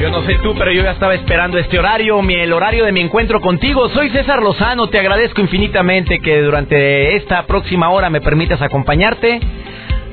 Yo 0.00 0.10
no 0.10 0.22
sé 0.22 0.38
tú, 0.44 0.54
pero 0.56 0.70
yo 0.70 0.84
ya 0.84 0.92
estaba 0.92 1.14
esperando 1.14 1.58
este 1.58 1.76
horario, 1.76 2.22
mi, 2.22 2.34
el 2.34 2.52
horario 2.52 2.84
de 2.84 2.92
mi 2.92 3.00
encuentro 3.00 3.40
contigo. 3.40 3.88
Soy 3.88 4.10
César 4.10 4.40
Lozano, 4.40 4.86
te 4.86 5.00
agradezco 5.00 5.40
infinitamente 5.40 6.20
que 6.20 6.40
durante 6.40 7.16
esta 7.16 7.46
próxima 7.46 7.90
hora 7.90 8.08
me 8.08 8.20
permitas 8.20 8.62
acompañarte. 8.62 9.40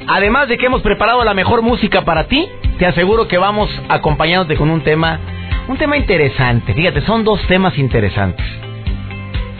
Además 0.08 0.48
de 0.49 0.58
que 0.58 0.66
hemos 0.66 0.81
preparado 0.81 1.23
la 1.23 1.35
mejor 1.35 1.61
música 1.61 2.02
para 2.02 2.23
ti, 2.23 2.49
te 2.80 2.88
aseguro 2.88 3.27
que 3.27 3.38
vamos 3.38 3.70
acompañándote 3.88 4.55
con 4.55 4.71
un 4.71 4.81
tema, 4.81 5.20
un 5.67 5.77
tema 5.77 5.97
interesante. 5.97 6.73
Fíjate, 6.73 7.02
son 7.02 7.23
dos 7.23 7.39
temas 7.45 7.77
interesantes. 7.77 8.45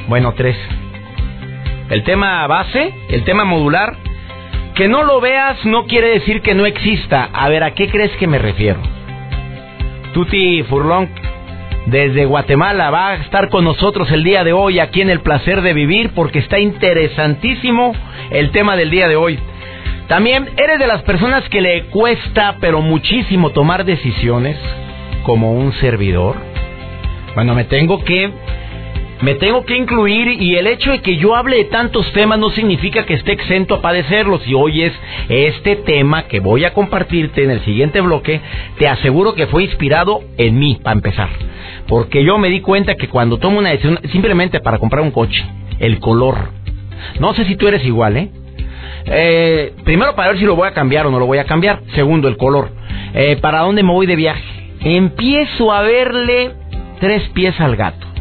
Bueno, 0.08 0.34
tres. 0.34 0.58
El 1.92 2.04
tema 2.04 2.48
base, 2.48 2.96
el 3.10 3.24
tema 3.26 3.44
modular. 3.44 3.96
Que 4.74 4.88
no 4.88 5.04
lo 5.04 5.22
veas 5.22 5.64
no 5.66 5.86
quiere 5.86 6.10
decir 6.10 6.42
que 6.42 6.56
no 6.56 6.66
exista. 6.66 7.30
A 7.32 7.48
ver, 7.48 7.64
¿a 7.64 7.76
qué 7.76 7.90
crees 7.90 8.12
que 8.18 8.26
me 8.26 8.40
refiero? 8.40 8.95
Tuti 10.16 10.64
Furlong 10.64 11.10
desde 11.88 12.24
Guatemala 12.24 12.90
va 12.90 13.10
a 13.10 13.16
estar 13.16 13.50
con 13.50 13.66
nosotros 13.66 14.10
el 14.14 14.24
día 14.24 14.46
de 14.46 14.54
hoy 14.54 14.80
aquí 14.80 15.02
en 15.02 15.10
el 15.10 15.20
placer 15.20 15.62
de 15.62 15.74
vivir 15.74 16.12
porque 16.16 16.40
está 16.40 16.58
interesantísimo 16.58 17.94
el 18.30 18.52
tema 18.52 18.78
del 18.78 18.92
día 18.92 19.10
de 19.10 19.18
hoy. 19.18 19.38
También 20.08 20.48
eres 20.56 20.80
de 20.80 20.88
las 20.88 21.02
personas 21.02 21.44
que 21.50 21.60
le 21.60 21.88
cuesta 21.88 22.56
pero 22.62 22.80
muchísimo 22.80 23.50
tomar 23.50 23.84
decisiones 23.84 24.58
como 25.24 25.52
un 25.52 25.74
servidor. 25.74 26.38
Bueno, 27.36 27.54
me 27.54 27.66
tengo 27.66 28.02
que 28.06 28.32
me 29.22 29.36
tengo 29.36 29.66
que 29.66 29.78
incluir 29.78 30.42
y 30.42 30.56
el 30.56 30.68
hecho 30.68 30.92
de 30.92 31.02
que 31.02 31.16
yo 31.16 31.36
hable 31.36 31.58
de 31.58 31.64
tantos 31.66 32.12
temas 32.12 32.38
no 32.38 32.50
significa 32.50 33.06
que 33.06 33.14
esté 33.14 33.32
exento 33.32 33.76
a 33.76 33.82
padecerlos. 33.82 34.46
Y 34.48 34.54
hoy 34.54 34.84
es 34.84 34.94
este 35.30 35.78
tema 35.78 36.24
que 36.24 36.40
voy 36.40 36.66
a 36.66 36.74
compartirte 36.74 37.44
en 37.44 37.52
el 37.52 37.64
siguiente 37.64 38.02
bloque, 38.02 38.42
te 38.78 38.88
aseguro 38.88 39.34
que 39.34 39.48
fue 39.48 39.64
inspirado 39.64 40.22
en 40.38 40.60
mí, 40.60 40.80
para 40.84 40.96
empezar. 40.96 41.30
Porque 41.88 42.24
yo 42.24 42.38
me 42.38 42.50
di 42.50 42.62
cuenta 42.62 42.96
que 42.96 43.08
cuando 43.08 43.38
tomo 43.38 43.60
una 43.60 43.70
decisión, 43.70 44.00
simplemente 44.12 44.60
para 44.60 44.80
comprar 44.80 45.02
un 45.02 45.12
coche, 45.12 45.46
el 45.80 46.00
color. 46.00 46.50
No 47.20 47.34
sé 47.34 47.46
si 47.46 47.56
tú 47.56 47.68
eres 47.68 47.86
igual, 47.86 48.18
¿eh? 48.18 48.30
eh 49.06 49.74
primero 49.86 50.16
para 50.16 50.30
ver 50.30 50.40
si 50.40 50.46
lo 50.46 50.56
voy 50.56 50.68
a 50.68 50.74
cambiar 50.74 51.06
o 51.08 51.12
no 51.12 51.20
lo 51.20 51.26
voy 51.26 51.38
a 51.38 51.46
cambiar. 51.46 51.82
Segundo, 51.94 52.28
el 52.28 52.36
color. 52.38 52.70
Eh, 53.14 53.38
¿Para 53.40 53.62
dónde 53.62 53.82
me 53.82 53.92
voy 53.92 54.08
de 54.08 54.16
viaje? 54.16 54.44
Empiezo 54.82 55.72
a 55.72 55.82
verle 55.84 56.52
tres 57.00 57.30
pies 57.30 57.60
al 57.62 57.76
gato. 57.78 58.15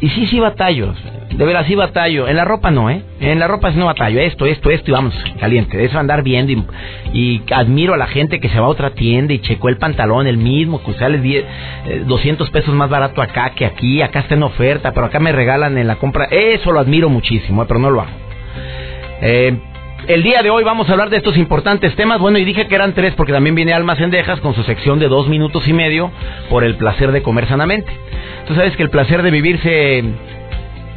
Y 0.00 0.08
sí, 0.08 0.26
sí 0.26 0.40
batallo. 0.40 0.94
De 1.30 1.44
veras, 1.44 1.66
sí 1.66 1.74
batallo. 1.74 2.26
En 2.26 2.36
la 2.36 2.44
ropa 2.44 2.70
no, 2.70 2.90
¿eh? 2.90 3.02
En 3.20 3.38
la 3.38 3.46
ropa 3.46 3.70
sí 3.70 3.78
no 3.78 3.86
batallo. 3.86 4.18
Esto, 4.20 4.46
esto, 4.46 4.70
esto 4.70 4.90
y 4.90 4.94
vamos, 4.94 5.14
caliente. 5.38 5.84
Eso 5.84 5.98
andar 5.98 6.22
viendo 6.22 6.52
y, 7.12 7.42
admiro 7.52 7.94
a 7.94 7.96
la 7.98 8.06
gente 8.06 8.40
que 8.40 8.48
se 8.48 8.58
va 8.58 8.66
a 8.66 8.70
otra 8.70 8.90
tienda 8.90 9.34
y 9.34 9.40
checó 9.40 9.68
el 9.68 9.76
pantalón, 9.76 10.26
el 10.26 10.38
mismo, 10.38 10.82
que 10.82 10.94
sale 10.94 11.18
10, 11.18 11.44
200 12.06 12.48
eh, 12.48 12.50
pesos 12.50 12.74
más 12.74 12.88
barato 12.88 13.20
acá 13.20 13.50
que 13.54 13.66
aquí. 13.66 14.00
Acá 14.00 14.20
está 14.20 14.34
en 14.34 14.42
oferta, 14.42 14.92
pero 14.92 15.06
acá 15.06 15.20
me 15.20 15.32
regalan 15.32 15.76
en 15.76 15.86
la 15.86 15.96
compra. 15.96 16.24
Eso 16.30 16.72
lo 16.72 16.80
admiro 16.80 17.10
muchísimo, 17.10 17.62
¿eh? 17.62 17.66
pero 17.68 17.78
no 17.78 17.90
lo 17.90 18.00
hago. 18.00 18.10
Eh, 19.22 19.58
el 20.12 20.24
día 20.24 20.42
de 20.42 20.50
hoy 20.50 20.64
vamos 20.64 20.88
a 20.88 20.92
hablar 20.92 21.08
de 21.08 21.18
estos 21.18 21.36
importantes 21.36 21.94
temas. 21.94 22.18
Bueno, 22.18 22.38
y 22.38 22.44
dije 22.44 22.66
que 22.66 22.74
eran 22.74 22.94
tres 22.94 23.14
porque 23.14 23.32
también 23.32 23.54
viene 23.54 23.72
Almas 23.72 23.98
Cendejas 23.98 24.40
con 24.40 24.54
su 24.54 24.64
sección 24.64 24.98
de 24.98 25.06
dos 25.06 25.28
minutos 25.28 25.68
y 25.68 25.72
medio 25.72 26.10
por 26.48 26.64
el 26.64 26.74
placer 26.74 27.12
de 27.12 27.22
comer 27.22 27.46
sanamente. 27.46 27.92
Tú 28.48 28.56
sabes 28.56 28.76
que 28.76 28.82
el 28.82 28.90
placer 28.90 29.22
de 29.22 29.30
vivir 29.30 29.60
se 29.60 30.02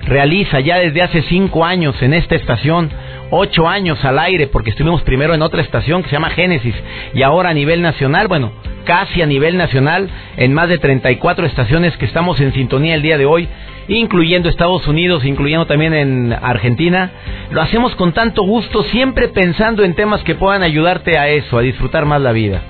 realiza 0.08 0.62
ya 0.62 0.80
desde 0.80 1.04
hace 1.04 1.22
cinco 1.24 1.64
años 1.64 2.02
en 2.02 2.16
esta 2.16 2.34
estación, 2.34 2.90
ocho 3.30 3.68
años 3.68 4.04
al 4.04 4.18
aire, 4.18 4.48
porque 4.48 4.72
estuvimos 4.72 5.04
primero 5.04 5.36
en 5.36 5.44
otra 5.44 5.62
estación 5.62 6.02
que 6.02 6.10
se 6.10 6.16
llama 6.16 6.32
Génesis 6.32 6.76
y 7.14 7.22
ahora 7.22 7.52
a 7.52 7.54
nivel 7.54 7.84
nacional, 7.84 8.28
bueno, 8.28 8.52
casi 8.84 9.22
a 9.22 9.28
nivel 9.28 9.58
nacional, 9.58 10.10
en 10.38 10.54
más 10.56 10.70
de 10.70 10.80
34 10.80 11.46
estaciones 11.46 11.96
que 11.98 12.06
estamos 12.06 12.40
en 12.42 12.52
sintonía 12.54 12.96
el 12.96 13.04
día 13.04 13.20
de 13.20 13.28
hoy, 13.28 13.48
incluyendo 13.88 14.50
Estados 14.50 14.88
Unidos, 14.88 15.26
incluyendo 15.26 15.66
también 15.66 15.94
en 15.94 16.34
Argentina. 16.34 17.12
Lo 17.52 17.62
hacemos 17.62 17.96
con 17.96 18.14
tanto 18.14 18.44
gusto, 18.44 18.84
siempre 18.84 19.28
pensando 19.30 19.84
en 19.84 19.94
temas 19.94 20.24
que 20.24 20.36
puedan 20.36 20.64
ayudarte 20.64 21.18
a 21.18 21.30
eso, 21.30 21.58
a 21.58 21.62
disfrutar 21.62 22.06
más 22.06 22.22
la 22.22 22.32
vida. 22.32 22.62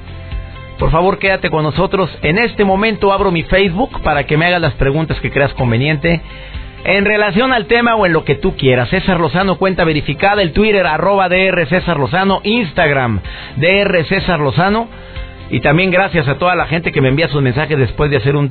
Por 0.79 0.91
favor, 0.91 1.19
quédate 1.19 1.49
con 1.49 1.63
nosotros. 1.63 2.09
En 2.23 2.37
este 2.37 2.65
momento 2.65 3.13
abro 3.13 3.31
mi 3.31 3.43
Facebook 3.43 4.01
para 4.01 4.25
que 4.25 4.37
me 4.37 4.45
hagas 4.47 4.61
las 4.61 4.73
preguntas 4.73 5.19
que 5.19 5.31
creas 5.31 5.53
conveniente. 5.53 6.21
En 6.85 7.05
relación 7.05 7.53
al 7.53 7.67
tema 7.67 7.95
o 7.95 8.05
en 8.05 8.11
lo 8.11 8.25
que 8.25 8.35
tú 8.35 8.57
quieras, 8.57 8.89
César 8.89 9.19
Lozano, 9.19 9.55
cuenta 9.55 9.85
verificada, 9.85 10.41
el 10.41 10.51
Twitter, 10.51 10.85
arroba 10.85 11.29
DR 11.29 11.65
César 11.67 11.97
Lozano, 11.97 12.41
Instagram, 12.43 13.21
DR 13.55 14.03
César 14.05 14.39
Lozano. 14.39 14.89
Y 15.49 15.61
también 15.61 15.91
gracias 15.91 16.27
a 16.27 16.37
toda 16.37 16.55
la 16.55 16.65
gente 16.65 16.91
que 16.91 16.99
me 16.99 17.09
envía 17.09 17.29
sus 17.29 17.41
mensajes 17.41 17.77
después 17.77 18.11
de 18.11 18.17
hacer 18.17 18.35
un 18.35 18.49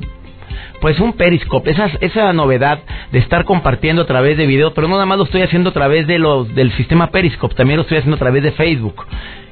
pues 0.81 0.99
un 0.99 1.13
Periscope, 1.13 1.71
esa, 1.71 1.89
esa 2.01 2.33
novedad 2.33 2.79
de 3.11 3.19
estar 3.19 3.45
compartiendo 3.45 4.03
a 4.03 4.05
través 4.05 4.37
de 4.37 4.45
video, 4.45 4.73
pero 4.73 4.87
no 4.87 4.95
nada 4.95 5.05
más 5.05 5.17
lo 5.17 5.25
estoy 5.25 5.41
haciendo 5.41 5.69
a 5.69 5.73
través 5.73 6.07
de 6.07 6.19
del 6.53 6.71
sistema 6.73 7.07
Periscope, 7.07 7.55
también 7.55 7.77
lo 7.77 7.83
estoy 7.83 7.97
haciendo 7.97 8.15
a 8.15 8.19
través 8.19 8.43
de 8.43 8.51
Facebook. 8.51 9.05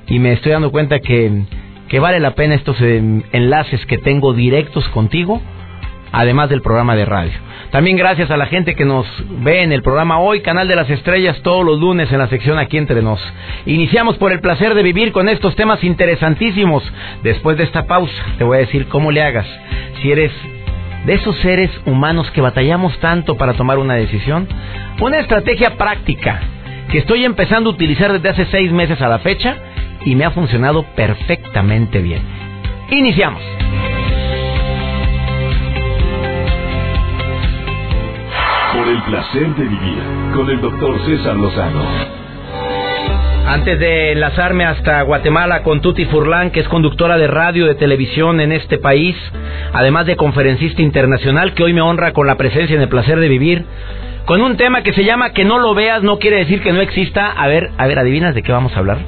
Y 0.07 0.19
me 0.19 0.34
estoy 0.34 0.51
dando 0.51 0.72
cuenta 0.72 1.00
que, 1.00 1.44
que 1.88 2.00
vale 2.00 2.19
la 2.19 2.35
pena 2.35 2.56
estos 2.56 2.78
enlaces 2.81 3.85
que 3.85 3.97
tengo 3.97 4.34
directos 4.34 4.88
contigo, 4.89 5.41
además 6.12 6.50
del 6.50 6.62
programa 6.62 6.95
de 6.95 7.06
radio. 7.06 7.33
También 7.72 7.95
gracias 7.95 8.29
a 8.29 8.35
la 8.35 8.47
gente 8.47 8.75
que 8.75 8.83
nos 8.83 9.07
ve 9.44 9.63
en 9.63 9.72
el 9.72 9.81
programa 9.81 10.19
hoy, 10.19 10.41
Canal 10.41 10.68
de 10.68 10.75
las 10.75 10.89
Estrellas, 10.89 11.41
todos 11.41 11.66
los 11.66 11.79
lunes 11.79 12.12
en 12.12 12.19
la 12.19 12.28
sección 12.28 12.59
Aquí 12.59 12.78
entre 12.78 13.01
nos. 13.01 13.22
Iniciamos 13.66 14.18
por 14.18 14.33
el 14.33 14.41
placer 14.41 14.73
de 14.73 14.83
vivir 14.83 15.13
con 15.13 15.29
estos 15.29 15.56
temas 15.56 15.81
interesantísimos. 15.81 16.83
Después 17.23 17.57
de 17.57 17.63
esta 17.63 17.88
pausa, 17.88 18.13
te 18.38 18.44
voy 18.44 18.57
a 18.57 18.62
decir 18.62 18.88
cómo 18.88 19.12
le 19.12 19.23
hagas. 19.23 19.47
Si 20.01 20.12
eres 20.12 20.33
de 21.06 21.13
esos 21.13 21.35
seres 21.38 21.72
humanos 21.85 22.29
que 22.31 22.41
batallamos 22.41 22.97
tanto 23.00 23.35
para 23.38 23.53
tomar 23.53 23.79
una 23.79 23.95
decisión, 23.95 24.47
una 25.00 25.19
estrategia 25.19 25.75
práctica 25.78 26.41
que 26.91 27.00
estoy 27.00 27.25
empezando 27.25 27.69
a 27.69 27.73
utilizar 27.73 28.12
desde 28.12 28.29
hace 28.29 28.45
seis 28.51 28.72
meses 28.72 29.01
a 29.01 29.07
la 29.07 29.19
fecha 29.19 29.56
y 30.06 30.16
me 30.16 30.25
ha 30.25 30.31
funcionado 30.31 30.84
perfectamente 30.95 32.01
bien. 32.01 32.22
Iniciamos. 32.89 33.41
Por 38.73 38.88
el 38.88 39.01
placer 39.03 39.56
de 39.56 39.63
vivir 39.63 40.03
con 40.33 40.50
el 40.50 40.62
doctor 40.62 41.00
César 41.06 41.35
Lozano. 41.35 41.83
Antes 43.47 43.79
de 43.79 44.13
enlazarme 44.13 44.66
hasta 44.66 45.01
Guatemala 45.01 45.63
con 45.63 45.81
Tuti 45.81 46.06
Furlan, 46.06 46.51
que 46.51 46.62
es 46.62 46.68
conductora 46.68 47.18
de 47.18 47.28
radio 47.28 47.66
de 47.66 47.75
televisión 47.75 48.39
en 48.39 48.51
este 48.51 48.78
país, 48.78 49.16
además 49.74 50.06
de 50.06 50.16
conferencista 50.16 50.82
internacional, 50.82 51.54
que 51.54 51.64
hoy 51.64 51.74
me 51.74 51.82
honra 51.82 52.14
con 52.14 52.28
la 52.28 52.36
presencia 52.36 52.76
en 52.76 52.82
el 52.82 52.90
placer 52.90 53.20
de 53.20 53.28
vivir, 53.28 53.66
con 54.26 54.42
un 54.42 54.58
tema 54.58 54.84
que 54.84 54.94
se 54.94 55.04
llama 55.04 55.34
Que 55.34 55.46
no 55.46 55.59
lo 55.59 55.74
veas 55.74 56.04
no 56.04 56.20
quiere 56.20 56.38
decir 56.38 56.62
que 56.62 56.72
no 56.72 56.82
exista. 56.82 57.32
A 57.32 57.48
ver, 57.48 57.72
a 57.78 57.88
ver, 57.88 58.00
¿adivinas 58.00 58.36
de 58.36 58.44
qué 58.44 58.52
vamos 58.52 58.76
a 58.76 58.80
hablar? 58.80 59.00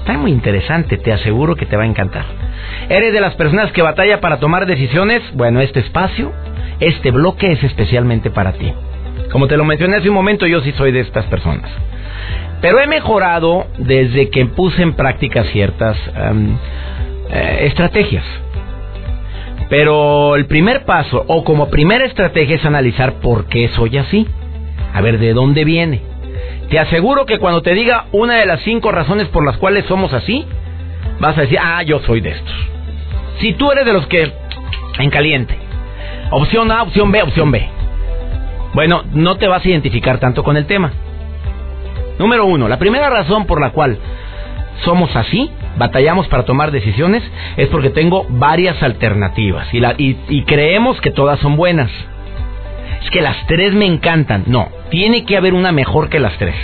Está 0.00 0.18
muy 0.18 0.30
interesante, 0.30 0.96
te 0.96 1.12
aseguro 1.12 1.56
que 1.56 1.66
te 1.66 1.76
va 1.76 1.82
a 1.82 1.86
encantar. 1.86 2.24
¿Eres 2.88 3.12
de 3.12 3.20
las 3.20 3.34
personas 3.34 3.72
que 3.72 3.82
batalla 3.82 4.20
para 4.20 4.38
tomar 4.38 4.66
decisiones? 4.66 5.22
Bueno, 5.34 5.60
este 5.60 5.80
espacio 5.80 6.32
este 6.80 7.10
bloque 7.10 7.50
es 7.52 7.62
especialmente 7.64 8.30
para 8.30 8.52
ti. 8.52 8.72
Como 9.32 9.48
te 9.48 9.56
lo 9.56 9.64
mencioné 9.64 9.96
hace 9.96 10.08
un 10.08 10.14
momento, 10.14 10.46
yo 10.46 10.60
sí 10.60 10.72
soy 10.72 10.92
de 10.92 11.00
estas 11.00 11.24
personas. 11.26 11.70
Pero 12.60 12.80
he 12.80 12.86
mejorado 12.86 13.66
desde 13.78 14.30
que 14.30 14.46
puse 14.46 14.82
en 14.82 14.94
práctica 14.94 15.44
ciertas 15.44 15.96
em, 16.16 16.56
eh, 17.30 17.66
estrategias. 17.66 18.24
Pero 19.68 20.36
el 20.36 20.46
primer 20.46 20.84
paso, 20.84 21.24
o 21.26 21.44
como 21.44 21.68
primera 21.68 22.04
estrategia, 22.06 22.56
es 22.56 22.64
analizar 22.64 23.14
por 23.20 23.46
qué 23.46 23.68
soy 23.68 23.98
así. 23.98 24.26
A 24.94 25.00
ver, 25.00 25.18
¿de 25.18 25.34
dónde 25.34 25.64
viene? 25.64 26.02
Te 26.70 26.78
aseguro 26.78 27.26
que 27.26 27.38
cuando 27.38 27.62
te 27.62 27.74
diga 27.74 28.06
una 28.12 28.36
de 28.36 28.46
las 28.46 28.60
cinco 28.62 28.92
razones 28.92 29.28
por 29.28 29.44
las 29.44 29.56
cuales 29.58 29.84
somos 29.86 30.12
así, 30.12 30.44
vas 31.20 31.36
a 31.36 31.42
decir, 31.42 31.58
ah, 31.60 31.82
yo 31.82 32.00
soy 32.00 32.20
de 32.20 32.30
estos. 32.30 32.54
Si 33.40 33.52
tú 33.54 33.70
eres 33.70 33.84
de 33.84 33.92
los 33.92 34.06
que, 34.06 34.32
en 34.98 35.10
caliente, 35.10 35.68
Opción 36.30 36.70
A, 36.70 36.82
opción 36.82 37.10
B, 37.10 37.22
opción 37.22 37.50
B. 37.50 37.66
Bueno, 38.74 39.02
no 39.14 39.36
te 39.36 39.48
vas 39.48 39.64
a 39.64 39.68
identificar 39.68 40.20
tanto 40.20 40.44
con 40.44 40.58
el 40.58 40.66
tema. 40.66 40.92
Número 42.18 42.44
uno, 42.44 42.68
la 42.68 42.78
primera 42.78 43.08
razón 43.08 43.46
por 43.46 43.60
la 43.60 43.70
cual 43.70 43.98
somos 44.84 45.14
así, 45.16 45.50
batallamos 45.78 46.28
para 46.28 46.44
tomar 46.44 46.70
decisiones 46.70 47.22
es 47.56 47.68
porque 47.68 47.90
tengo 47.90 48.26
varias 48.28 48.82
alternativas 48.82 49.72
y, 49.72 49.80
la, 49.80 49.94
y 49.96 50.42
creemos 50.44 51.00
que 51.00 51.10
todas 51.10 51.38
son 51.40 51.56
buenas. 51.56 51.90
Es 53.02 53.10
que 53.10 53.22
las 53.22 53.46
tres 53.46 53.74
me 53.74 53.86
encantan. 53.86 54.44
No, 54.46 54.68
tiene 54.90 55.24
que 55.24 55.36
haber 55.36 55.54
una 55.54 55.72
mejor 55.72 56.08
que 56.08 56.18
las 56.18 56.36
tres. 56.38 56.56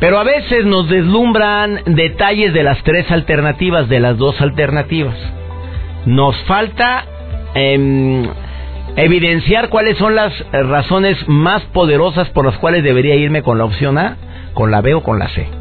Pero 0.00 0.18
a 0.18 0.24
veces 0.24 0.64
nos 0.64 0.88
deslumbran 0.88 1.80
detalles 1.84 2.54
de 2.54 2.62
las 2.62 2.82
tres 2.82 3.10
alternativas, 3.10 3.88
de 3.88 4.00
las 4.00 4.16
dos 4.16 4.40
alternativas. 4.40 5.14
Nos 6.06 6.34
falta 6.44 7.04
em, 7.54 8.26
evidenciar 8.96 9.68
cuáles 9.68 9.98
son 9.98 10.14
las 10.14 10.32
razones 10.52 11.18
más 11.28 11.62
poderosas 11.74 12.30
por 12.30 12.46
las 12.46 12.56
cuales 12.56 12.82
debería 12.82 13.14
irme 13.14 13.42
con 13.42 13.58
la 13.58 13.64
opción 13.64 13.98
A, 13.98 14.16
con 14.54 14.70
la 14.70 14.80
B 14.80 14.94
o 14.94 15.02
con 15.02 15.18
la 15.18 15.28
C. 15.28 15.59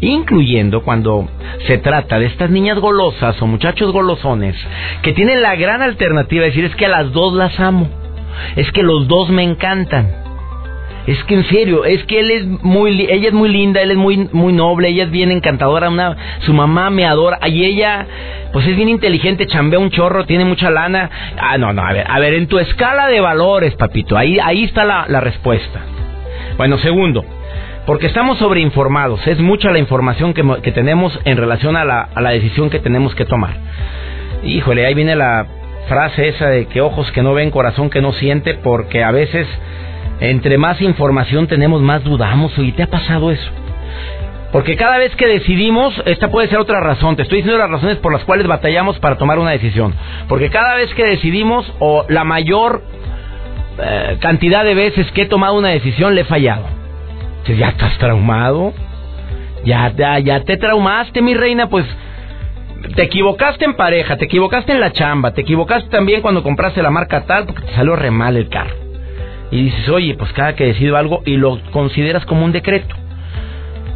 Incluyendo 0.00 0.82
cuando 0.82 1.28
se 1.66 1.78
trata 1.78 2.18
de 2.18 2.26
estas 2.26 2.50
niñas 2.50 2.78
golosas 2.78 3.40
o 3.42 3.46
muchachos 3.46 3.92
golosones 3.92 4.56
que 5.02 5.12
tienen 5.12 5.42
la 5.42 5.56
gran 5.56 5.82
alternativa 5.82 6.42
de 6.42 6.48
decir 6.48 6.64
es 6.64 6.74
que 6.74 6.86
a 6.86 6.88
las 6.88 7.12
dos 7.12 7.34
las 7.34 7.58
amo, 7.60 7.88
es 8.56 8.70
que 8.72 8.82
los 8.82 9.08
dos 9.08 9.28
me 9.28 9.42
encantan. 9.42 10.08
Es 11.06 11.22
que 11.24 11.34
en 11.34 11.44
serio, 11.48 11.84
es 11.84 12.04
que 12.04 12.20
él 12.20 12.30
es 12.30 12.46
muy, 12.46 13.06
ella 13.10 13.28
es 13.28 13.32
muy 13.32 13.48
linda, 13.48 13.80
él 13.80 13.90
es 13.90 13.96
muy, 13.96 14.28
muy 14.32 14.52
noble, 14.52 14.88
ella 14.88 15.04
es 15.04 15.10
bien 15.10 15.30
encantadora, 15.30 15.88
una, 15.88 16.16
su 16.40 16.52
mamá 16.52 16.90
me 16.90 17.06
adora, 17.06 17.38
y 17.48 17.64
ella, 17.64 18.06
pues 18.52 18.66
es 18.66 18.76
bien 18.76 18.88
inteligente, 18.88 19.46
chambea 19.46 19.78
un 19.78 19.90
chorro, 19.90 20.26
tiene 20.26 20.44
mucha 20.44 20.70
lana. 20.70 21.10
Ah, 21.38 21.56
no, 21.56 21.72
no, 21.72 21.82
a 21.82 21.92
ver, 21.92 22.06
a 22.08 22.18
ver, 22.20 22.34
en 22.34 22.46
tu 22.46 22.58
escala 22.58 23.08
de 23.08 23.20
valores, 23.20 23.74
papito, 23.76 24.16
ahí, 24.16 24.38
ahí 24.38 24.64
está 24.64 24.84
la, 24.84 25.06
la 25.08 25.20
respuesta. 25.20 25.80
Bueno, 26.58 26.76
segundo, 26.78 27.24
porque 27.86 28.06
estamos 28.06 28.38
sobreinformados, 28.38 29.26
es 29.26 29.38
mucha 29.38 29.70
la 29.70 29.78
información 29.78 30.34
que, 30.34 30.72
tenemos 30.72 31.18
en 31.24 31.36
relación 31.36 31.76
a 31.76 31.84
la, 31.84 32.08
a 32.14 32.20
la 32.20 32.30
decisión 32.30 32.70
que 32.70 32.78
tenemos 32.78 33.14
que 33.14 33.24
tomar. 33.24 33.56
Híjole, 34.44 34.86
ahí 34.86 34.94
viene 34.94 35.16
la 35.16 35.46
frase 35.88 36.28
esa 36.28 36.48
de 36.48 36.66
que 36.66 36.80
ojos 36.80 37.10
que 37.12 37.22
no 37.22 37.34
ven, 37.34 37.50
corazón 37.50 37.90
que 37.90 38.00
no 38.00 38.12
siente, 38.12 38.54
porque 38.54 39.02
a 39.02 39.10
veces 39.10 39.46
entre 40.20 40.58
más 40.58 40.80
información 40.82 41.46
tenemos, 41.46 41.80
más 41.80 42.04
dudamos. 42.04 42.52
¿Y 42.58 42.72
te 42.72 42.82
ha 42.82 42.86
pasado 42.86 43.30
eso? 43.30 43.50
Porque 44.52 44.76
cada 44.76 44.98
vez 44.98 45.14
que 45.16 45.26
decidimos, 45.26 45.94
esta 46.06 46.28
puede 46.30 46.48
ser 46.48 46.58
otra 46.58 46.80
razón. 46.80 47.16
Te 47.16 47.22
estoy 47.22 47.38
diciendo 47.38 47.58
las 47.58 47.70
razones 47.70 47.96
por 47.98 48.12
las 48.12 48.24
cuales 48.24 48.46
batallamos 48.46 48.98
para 48.98 49.16
tomar 49.16 49.38
una 49.38 49.50
decisión. 49.50 49.94
Porque 50.28 50.50
cada 50.50 50.74
vez 50.74 50.92
que 50.94 51.04
decidimos, 51.04 51.72
o 51.78 52.04
la 52.08 52.24
mayor 52.24 52.82
eh, 53.78 54.18
cantidad 54.20 54.64
de 54.64 54.74
veces 54.74 55.10
que 55.12 55.22
he 55.22 55.26
tomado 55.26 55.54
una 55.54 55.68
decisión, 55.68 56.14
le 56.14 56.22
he 56.22 56.24
fallado. 56.24 56.79
Ya 57.46 57.68
estás 57.68 57.98
traumado. 57.98 58.72
Ya, 59.64 59.92
ya, 59.94 60.18
ya 60.18 60.40
te 60.44 60.56
traumaste, 60.56 61.20
mi 61.20 61.34
reina, 61.34 61.68
pues 61.68 61.84
te 62.96 63.02
equivocaste 63.02 63.64
en 63.66 63.74
pareja, 63.74 64.16
te 64.16 64.24
equivocaste 64.24 64.72
en 64.72 64.80
la 64.80 64.92
chamba, 64.92 65.32
te 65.32 65.42
equivocaste 65.42 65.90
también 65.90 66.22
cuando 66.22 66.42
compraste 66.42 66.82
la 66.82 66.90
marca 66.90 67.26
tal 67.26 67.44
porque 67.44 67.62
te 67.62 67.74
salió 67.74 67.94
re 67.94 68.10
mal 68.10 68.36
el 68.36 68.48
carro 68.48 68.74
y 69.50 69.64
dices, 69.64 69.88
oye, 69.88 70.14
pues 70.14 70.32
cada 70.32 70.54
que 70.54 70.64
decido 70.64 70.96
algo 70.96 71.22
y 71.24 71.36
lo 71.36 71.60
consideras 71.72 72.24
como 72.24 72.44
un 72.44 72.52
decreto. 72.52 72.94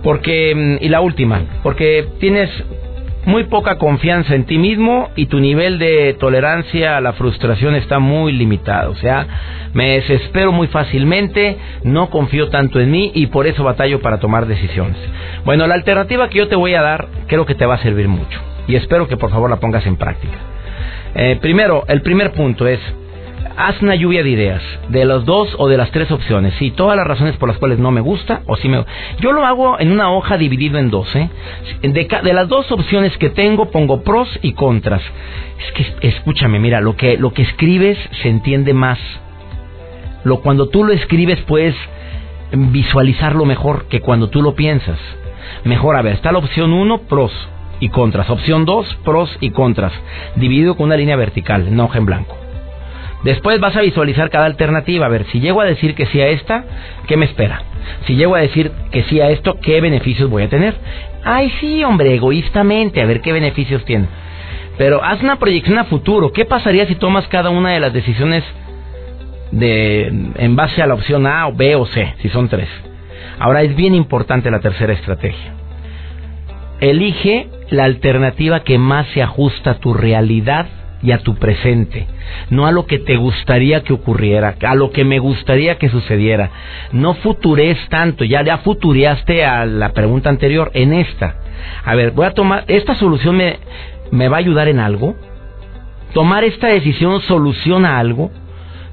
Porque, 0.02 0.54
mm, 0.54 0.84
y 0.84 0.88
la 0.88 1.00
última, 1.00 1.42
porque 1.62 2.06
tienes 2.18 2.50
muy 3.26 3.44
poca 3.44 3.78
confianza 3.78 4.34
en 4.34 4.44
ti 4.44 4.58
mismo 4.58 5.10
y 5.16 5.26
tu 5.26 5.40
nivel 5.40 5.78
de 5.78 6.14
tolerancia 6.18 6.96
a 6.96 7.00
la 7.00 7.12
frustración 7.14 7.74
está 7.74 7.98
muy 7.98 8.32
limitado. 8.32 8.90
O 8.92 8.96
sea, 8.96 9.26
me 9.72 9.94
desespero 10.00 10.52
muy 10.52 10.68
fácilmente, 10.68 11.58
no 11.82 12.10
confío 12.10 12.48
tanto 12.48 12.80
en 12.80 12.90
mí 12.90 13.12
y 13.14 13.26
por 13.26 13.46
eso 13.46 13.64
batallo 13.64 14.00
para 14.00 14.18
tomar 14.18 14.46
decisiones. 14.46 14.96
Bueno, 15.44 15.66
la 15.66 15.74
alternativa 15.74 16.28
que 16.28 16.38
yo 16.38 16.48
te 16.48 16.56
voy 16.56 16.74
a 16.74 16.82
dar 16.82 17.08
creo 17.26 17.46
que 17.46 17.54
te 17.54 17.66
va 17.66 17.74
a 17.74 17.82
servir 17.82 18.08
mucho 18.08 18.40
y 18.66 18.76
espero 18.76 19.08
que 19.08 19.16
por 19.16 19.30
favor 19.30 19.50
la 19.50 19.60
pongas 19.60 19.86
en 19.86 19.96
práctica. 19.96 20.38
Eh, 21.14 21.38
primero, 21.40 21.84
el 21.88 22.02
primer 22.02 22.32
punto 22.32 22.66
es, 22.66 22.80
haz 23.56 23.80
una 23.82 23.94
lluvia 23.94 24.22
de 24.22 24.30
ideas, 24.30 24.62
de 24.88 25.04
las 25.04 25.24
dos 25.24 25.54
o 25.58 25.68
de 25.68 25.76
las 25.76 25.90
tres 25.90 26.10
opciones, 26.10 26.54
sí, 26.58 26.70
todas 26.70 26.96
las 26.96 27.06
razones 27.06 27.36
por 27.36 27.48
las 27.48 27.58
cuales 27.58 27.78
no 27.78 27.90
me 27.90 28.00
gusta 28.00 28.42
o 28.46 28.56
si 28.56 28.68
me... 28.68 28.84
Yo 29.20 29.32
lo 29.32 29.44
hago 29.44 29.78
en 29.78 29.92
una 29.92 30.12
hoja 30.12 30.36
dividido 30.36 30.78
en 30.78 30.90
dos, 30.90 31.14
¿eh? 31.14 31.30
De, 31.82 32.32
las 32.32 32.48
dos 32.48 32.70
opciones 32.72 33.16
que 33.18 33.30
tengo 33.30 33.70
pongo 33.70 34.02
pros 34.02 34.28
y 34.42 34.52
contras. 34.52 35.02
Es 35.66 35.72
que, 35.72 36.08
escúchame, 36.08 36.58
mira, 36.58 36.80
lo 36.80 36.96
que, 36.96 37.16
lo 37.16 37.32
que 37.32 37.42
escribes 37.42 37.98
se 38.22 38.28
entiende 38.28 38.74
más. 38.74 38.98
Lo, 40.24 40.40
cuando 40.40 40.68
tú 40.68 40.84
lo 40.84 40.92
escribes 40.92 41.40
puedes 41.42 41.74
visualizarlo 42.52 43.44
mejor 43.44 43.86
que 43.88 44.00
cuando 44.00 44.28
tú 44.28 44.42
lo 44.42 44.54
piensas. 44.54 44.98
Mejor, 45.64 45.96
a 45.96 46.02
ver, 46.02 46.14
está 46.14 46.32
la 46.32 46.38
opción 46.38 46.72
1, 46.72 47.02
pros 47.02 47.32
y 47.80 47.88
contras. 47.88 48.30
Opción 48.30 48.64
2, 48.64 48.98
pros 49.04 49.36
y 49.40 49.50
contras. 49.50 49.92
Dividido 50.36 50.76
con 50.76 50.86
una 50.86 50.96
línea 50.96 51.16
vertical, 51.16 51.68
en 51.68 51.78
hoja 51.78 51.98
en 51.98 52.06
blanco. 52.06 52.43
Después 53.24 53.58
vas 53.58 53.74
a 53.74 53.80
visualizar 53.80 54.28
cada 54.28 54.44
alternativa. 54.44 55.06
A 55.06 55.08
ver, 55.08 55.24
si 55.32 55.40
llego 55.40 55.62
a 55.62 55.64
decir 55.64 55.94
que 55.94 56.06
sí 56.06 56.20
a 56.20 56.28
esta, 56.28 56.64
¿qué 57.08 57.16
me 57.16 57.24
espera? 57.24 57.62
Si 58.06 58.14
llego 58.16 58.34
a 58.34 58.40
decir 58.40 58.70
que 58.92 59.02
sí 59.04 59.20
a 59.20 59.30
esto, 59.30 59.58
¿qué 59.60 59.80
beneficios 59.80 60.28
voy 60.28 60.42
a 60.42 60.48
tener? 60.48 60.74
Ay, 61.24 61.50
sí, 61.58 61.82
hombre, 61.84 62.14
egoístamente, 62.14 63.00
a 63.00 63.06
ver 63.06 63.22
qué 63.22 63.32
beneficios 63.32 63.82
tiene. 63.86 64.06
Pero 64.76 65.02
haz 65.02 65.22
una 65.22 65.36
proyección 65.36 65.78
a 65.78 65.84
futuro. 65.84 66.32
¿Qué 66.32 66.44
pasaría 66.44 66.86
si 66.86 66.96
tomas 66.96 67.26
cada 67.28 67.48
una 67.48 67.70
de 67.70 67.80
las 67.80 67.94
decisiones 67.94 68.44
de, 69.50 70.06
en 70.36 70.56
base 70.56 70.82
a 70.82 70.86
la 70.86 70.94
opción 70.94 71.26
A 71.26 71.46
o 71.46 71.54
B 71.54 71.76
o 71.76 71.86
C, 71.86 72.14
si 72.20 72.28
son 72.28 72.48
tres? 72.48 72.68
Ahora 73.38 73.62
es 73.62 73.74
bien 73.74 73.94
importante 73.94 74.50
la 74.50 74.60
tercera 74.60 74.92
estrategia. 74.92 75.54
Elige 76.80 77.48
la 77.70 77.84
alternativa 77.84 78.64
que 78.64 78.78
más 78.78 79.06
se 79.14 79.22
ajusta 79.22 79.72
a 79.72 79.78
tu 79.78 79.94
realidad 79.94 80.66
y 81.04 81.12
a 81.12 81.18
tu 81.18 81.34
presente, 81.36 82.06
no 82.48 82.66
a 82.66 82.72
lo 82.72 82.86
que 82.86 82.98
te 82.98 83.16
gustaría 83.16 83.82
que 83.82 83.92
ocurriera, 83.92 84.56
a 84.66 84.74
lo 84.74 84.90
que 84.90 85.04
me 85.04 85.18
gustaría 85.18 85.76
que 85.76 85.90
sucediera. 85.90 86.50
No 86.92 87.14
futures 87.14 87.78
tanto, 87.90 88.24
ya 88.24 88.42
ya 88.42 88.58
futureaste 88.58 89.44
a 89.44 89.66
la 89.66 89.92
pregunta 89.92 90.30
anterior 90.30 90.70
en 90.74 90.94
esta. 90.94 91.36
A 91.84 91.94
ver, 91.94 92.12
voy 92.12 92.26
a 92.26 92.32
tomar 92.32 92.64
esta 92.68 92.94
solución 92.94 93.36
me 93.36 93.58
me 94.10 94.28
va 94.28 94.36
a 94.36 94.40
ayudar 94.40 94.68
en 94.68 94.80
algo? 94.80 95.14
Tomar 96.12 96.44
esta 96.44 96.68
decisión 96.68 97.20
soluciona 97.22 97.98
algo? 97.98 98.30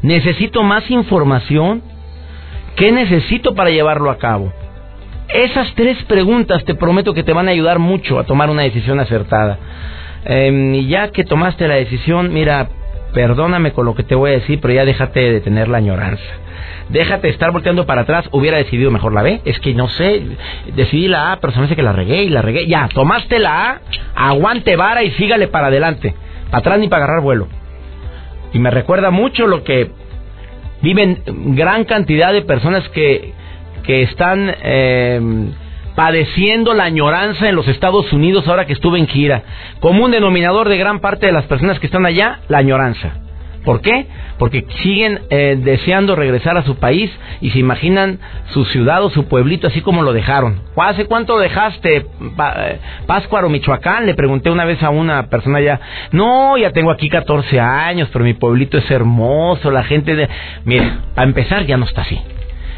¿Necesito 0.01 0.63
más 0.63 0.89
información? 0.89 1.83
¿Qué 2.75 2.91
necesito 2.91 3.53
para 3.53 3.69
llevarlo 3.69 4.09
a 4.09 4.17
cabo? 4.17 4.51
Esas 5.29 5.73
tres 5.75 5.97
preguntas 6.05 6.65
te 6.65 6.75
prometo 6.75 7.13
que 7.13 7.23
te 7.23 7.33
van 7.33 7.47
a 7.47 7.51
ayudar 7.51 7.79
mucho 7.79 8.19
a 8.19 8.25
tomar 8.25 8.49
una 8.49 8.63
decisión 8.63 8.99
acertada. 8.99 9.59
Y 10.27 10.87
ya 10.87 11.11
que 11.11 11.23
tomaste 11.23 11.67
la 11.67 11.75
decisión, 11.75 12.33
mira, 12.33 12.69
perdóname 13.13 13.71
con 13.73 13.85
lo 13.85 13.95
que 13.95 14.03
te 14.03 14.15
voy 14.15 14.31
a 14.31 14.33
decir, 14.35 14.59
pero 14.61 14.73
ya 14.73 14.85
déjate 14.85 15.19
de 15.19 15.41
tener 15.41 15.67
la 15.67 15.79
añoranza. 15.79 16.23
Déjate 16.89 17.29
estar 17.29 17.51
volteando 17.51 17.85
para 17.85 18.01
atrás. 18.01 18.27
Hubiera 18.31 18.57
decidido 18.57 18.91
mejor 18.91 19.13
la 19.13 19.23
B. 19.23 19.41
Es 19.45 19.59
que 19.59 19.73
no 19.73 19.87
sé, 19.87 20.23
decidí 20.75 21.07
la 21.07 21.31
A, 21.31 21.39
pero 21.39 21.53
se 21.53 21.59
me 21.59 21.65
hace 21.65 21.75
que 21.75 21.83
la 21.83 21.93
regué 21.93 22.23
y 22.23 22.29
la 22.29 22.41
regué. 22.41 22.67
Ya, 22.67 22.89
tomaste 22.93 23.39
la 23.39 23.69
A, 23.69 23.81
aguante 24.15 24.75
vara 24.75 25.03
y 25.03 25.11
sígale 25.11 25.47
para 25.47 25.67
adelante. 25.67 26.13
Para 26.45 26.59
atrás 26.59 26.79
ni 26.79 26.89
para 26.89 27.05
agarrar 27.05 27.23
vuelo. 27.23 27.47
Y 28.53 28.59
me 28.59 28.71
recuerda 28.71 29.09
mucho 29.09 29.47
lo 29.47 29.63
que 29.63 29.91
viven 30.81 31.21
gran 31.55 31.85
cantidad 31.85 32.33
de 32.33 32.41
personas 32.41 32.87
que, 32.89 33.33
que 33.83 34.03
están 34.03 34.53
eh, 34.61 35.21
padeciendo 35.95 36.73
la 36.73 36.85
añoranza 36.85 37.49
en 37.49 37.55
los 37.55 37.67
Estados 37.67 38.11
Unidos 38.13 38.47
ahora 38.47 38.65
que 38.65 38.73
estuve 38.73 38.99
en 38.99 39.07
gira. 39.07 39.43
Como 39.79 40.05
un 40.05 40.11
denominador 40.11 40.69
de 40.69 40.77
gran 40.77 40.99
parte 40.99 41.25
de 41.25 41.31
las 41.31 41.45
personas 41.45 41.79
que 41.79 41.87
están 41.87 42.05
allá, 42.05 42.39
la 42.47 42.59
añoranza. 42.59 43.13
¿Por 43.63 43.81
qué? 43.81 44.07
Porque 44.39 44.65
siguen 44.81 45.19
eh, 45.29 45.55
deseando 45.61 46.15
regresar 46.15 46.57
a 46.57 46.63
su 46.63 46.77
país 46.77 47.11
y 47.41 47.51
se 47.51 47.59
imaginan 47.59 48.19
su 48.47 48.65
ciudad 48.65 49.03
o 49.03 49.11
su 49.11 49.27
pueblito 49.27 49.67
así 49.67 49.81
como 49.81 50.01
lo 50.01 50.13
dejaron. 50.13 50.61
¿Hace 50.75 51.05
cuánto 51.05 51.37
dejaste 51.37 51.97
eh, 51.97 52.79
Páscuaro, 53.05 53.49
Michoacán? 53.49 54.07
Le 54.07 54.15
pregunté 54.15 54.49
una 54.49 54.65
vez 54.65 54.81
a 54.81 54.89
una 54.89 55.27
persona 55.27 55.59
allá. 55.59 55.79
No, 56.11 56.57
ya 56.57 56.71
tengo 56.71 56.91
aquí 56.91 57.07
14 57.07 57.59
años, 57.59 58.09
pero 58.11 58.25
mi 58.25 58.33
pueblito 58.33 58.79
es 58.79 58.89
hermoso, 58.89 59.69
la 59.69 59.83
gente 59.83 60.15
de... 60.15 60.27
Mira, 60.65 61.01
a 61.15 61.23
empezar 61.23 61.65
ya 61.67 61.77
no 61.77 61.85
está 61.85 62.01
así. 62.01 62.19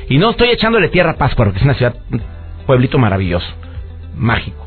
Y 0.09 0.17
no 0.17 0.31
estoy 0.31 0.49
echándole 0.49 0.89
tierra 0.89 1.11
a 1.11 1.17
Páscuaro, 1.17 1.53
que 1.53 1.59
es 1.59 1.63
una 1.63 1.75
ciudad 1.75 1.95
pueblito 2.63 2.97
maravilloso, 2.97 3.47
mágico. 4.15 4.63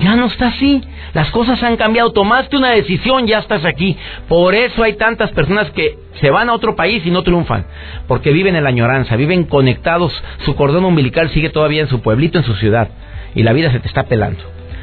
Ya 0.00 0.16
no 0.16 0.26
está 0.26 0.48
así. 0.48 0.82
Las 1.12 1.30
cosas 1.30 1.62
han 1.62 1.76
cambiado. 1.76 2.12
Tomaste 2.12 2.56
una 2.56 2.70
decisión, 2.70 3.26
ya 3.26 3.38
estás 3.38 3.64
aquí. 3.64 3.96
Por 4.28 4.54
eso 4.54 4.82
hay 4.82 4.94
tantas 4.94 5.30
personas 5.32 5.70
que 5.70 5.98
se 6.20 6.30
van 6.30 6.48
a 6.48 6.52
otro 6.52 6.74
país 6.74 7.04
y 7.06 7.10
no 7.10 7.22
triunfan. 7.22 7.66
Porque 8.08 8.32
viven 8.32 8.56
en 8.56 8.64
la 8.64 8.70
añoranza, 8.70 9.16
viven 9.16 9.44
conectados. 9.44 10.12
Su 10.44 10.56
cordón 10.56 10.84
umbilical 10.84 11.30
sigue 11.30 11.50
todavía 11.50 11.82
en 11.82 11.88
su 11.88 12.00
pueblito, 12.00 12.38
en 12.38 12.44
su 12.44 12.54
ciudad. 12.54 12.88
Y 13.34 13.42
la 13.42 13.52
vida 13.52 13.70
se 13.70 13.80
te 13.80 13.86
está 13.86 14.04
pelando. 14.04 14.42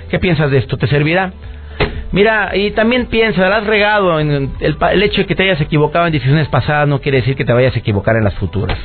¿Qué 0.10 0.20
piensas 0.20 0.50
de 0.50 0.60
esto? 0.60 0.77
¿Te 0.77 0.88
servirá? 0.88 1.34
Mira, 2.12 2.56
y 2.56 2.72
también 2.72 3.08
piensa, 3.08 3.48
has 3.56 3.65
regado. 3.65 4.20
En 4.20 4.32
el, 4.32 4.77
el 4.91 5.03
hecho 5.03 5.22
de 5.22 5.27
que 5.27 5.36
te 5.36 5.44
hayas 5.44 5.62
equivocado 5.62 6.08
en 6.08 6.13
decisiones 6.13 6.48
pasadas 6.48 6.88
no 6.88 7.00
quiere 7.00 7.20
decir 7.20 7.36
que 7.36 7.46
te 7.46 7.53
vayas 7.53 7.75
a 7.75 7.80
equivocar 7.80 8.15
en 8.15 8.24
las 8.24 8.36
futuras. 8.36 8.77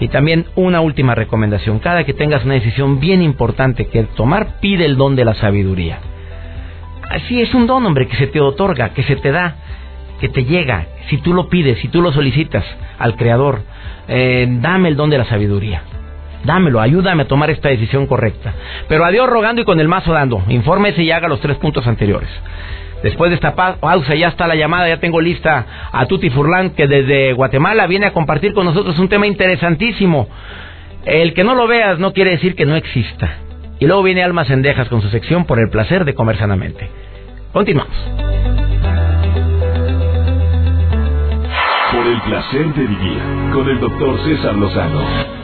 Y 0.00 0.08
también 0.08 0.46
una 0.56 0.80
última 0.80 1.14
recomendación, 1.14 1.78
cada 1.78 2.04
que 2.04 2.14
tengas 2.14 2.44
una 2.44 2.54
decisión 2.54 2.98
bien 3.00 3.22
importante 3.22 3.86
que 3.86 4.02
tomar, 4.04 4.60
pide 4.60 4.84
el 4.84 4.96
don 4.96 5.14
de 5.14 5.24
la 5.24 5.34
sabiduría. 5.34 5.98
Así 7.10 7.40
es 7.40 7.54
un 7.54 7.66
don, 7.66 7.84
hombre, 7.86 8.08
que 8.08 8.16
se 8.16 8.26
te 8.26 8.40
otorga, 8.40 8.90
que 8.90 9.02
se 9.04 9.16
te 9.16 9.30
da, 9.30 9.56
que 10.20 10.28
te 10.28 10.44
llega, 10.44 10.86
si 11.08 11.18
tú 11.18 11.32
lo 11.32 11.48
pides, 11.48 11.78
si 11.78 11.88
tú 11.88 12.02
lo 12.02 12.12
solicitas 12.12 12.64
al 12.98 13.14
Creador, 13.16 13.62
eh, 14.08 14.46
dame 14.48 14.88
el 14.88 14.96
don 14.96 15.10
de 15.10 15.18
la 15.18 15.24
sabiduría. 15.26 15.82
Dámelo, 16.44 16.80
ayúdame 16.80 17.22
a 17.22 17.28
tomar 17.28 17.50
esta 17.50 17.70
decisión 17.70 18.06
correcta. 18.06 18.52
Pero 18.88 19.04
a 19.04 19.10
Dios 19.10 19.28
rogando 19.28 19.62
y 19.62 19.64
con 19.64 19.80
el 19.80 19.88
mazo 19.88 20.12
dando. 20.12 20.42
Infórmese 20.48 21.02
y 21.02 21.10
haga 21.10 21.28
los 21.28 21.40
tres 21.40 21.56
puntos 21.56 21.86
anteriores. 21.86 22.28
Después 23.04 23.30
de 23.30 23.34
esta 23.34 23.54
pausa 23.54 24.14
ya 24.14 24.28
está 24.28 24.46
la 24.46 24.54
llamada, 24.54 24.88
ya 24.88 24.98
tengo 24.98 25.20
lista 25.20 25.66
a 25.92 26.06
Tuti 26.06 26.30
Furlan 26.30 26.70
que 26.70 26.86
desde 26.86 27.34
Guatemala 27.34 27.86
viene 27.86 28.06
a 28.06 28.14
compartir 28.14 28.54
con 28.54 28.64
nosotros 28.64 28.98
un 28.98 29.10
tema 29.10 29.26
interesantísimo. 29.26 30.26
El 31.04 31.34
que 31.34 31.44
no 31.44 31.54
lo 31.54 31.66
veas 31.66 31.98
no 31.98 32.14
quiere 32.14 32.30
decir 32.30 32.54
que 32.54 32.64
no 32.64 32.76
exista. 32.76 33.40
Y 33.78 33.86
luego 33.86 34.02
viene 34.02 34.24
Almas 34.24 34.48
Endejas 34.48 34.88
con 34.88 35.02
su 35.02 35.10
sección 35.10 35.44
por 35.44 35.58
el 35.58 35.68
placer 35.68 36.06
de 36.06 36.14
comer 36.14 36.38
sanamente. 36.38 36.88
Continuamos. 37.52 37.94
Por 41.92 42.06
el 42.06 42.20
placer 42.22 42.72
de 42.72 42.86
vivir 42.86 43.20
con 43.52 43.68
el 43.68 43.80
doctor 43.80 44.18
César 44.24 44.54
Lozano. 44.54 45.43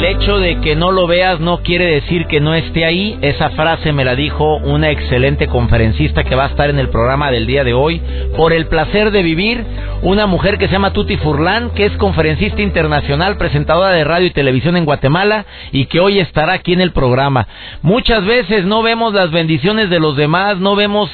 El 0.00 0.16
hecho 0.16 0.38
de 0.38 0.62
que 0.62 0.76
no 0.76 0.92
lo 0.92 1.06
veas 1.06 1.40
no 1.40 1.58
quiere 1.58 1.84
decir 1.84 2.24
que 2.24 2.40
no 2.40 2.54
esté 2.54 2.86
ahí. 2.86 3.18
Esa 3.20 3.50
frase 3.50 3.92
me 3.92 4.06
la 4.06 4.16
dijo 4.16 4.56
una 4.56 4.88
excelente 4.88 5.46
conferencista 5.46 6.24
que 6.24 6.34
va 6.34 6.44
a 6.44 6.48
estar 6.48 6.70
en 6.70 6.78
el 6.78 6.88
programa 6.88 7.30
del 7.30 7.46
día 7.46 7.64
de 7.64 7.74
hoy. 7.74 8.00
Por 8.34 8.54
el 8.54 8.66
placer 8.68 9.10
de 9.10 9.22
vivir, 9.22 9.62
una 10.00 10.24
mujer 10.24 10.56
que 10.56 10.68
se 10.68 10.72
llama 10.72 10.94
Tuti 10.94 11.18
Furlan, 11.18 11.72
que 11.74 11.84
es 11.84 11.92
conferencista 11.98 12.62
internacional, 12.62 13.36
presentadora 13.36 13.90
de 13.90 14.04
radio 14.04 14.28
y 14.28 14.30
televisión 14.30 14.78
en 14.78 14.86
Guatemala 14.86 15.44
y 15.70 15.84
que 15.84 16.00
hoy 16.00 16.18
estará 16.18 16.54
aquí 16.54 16.72
en 16.72 16.80
el 16.80 16.92
programa. 16.92 17.46
Muchas 17.82 18.24
veces 18.24 18.64
no 18.64 18.82
vemos 18.82 19.12
las 19.12 19.30
bendiciones 19.30 19.90
de 19.90 20.00
los 20.00 20.16
demás, 20.16 20.56
no 20.56 20.76
vemos 20.76 21.10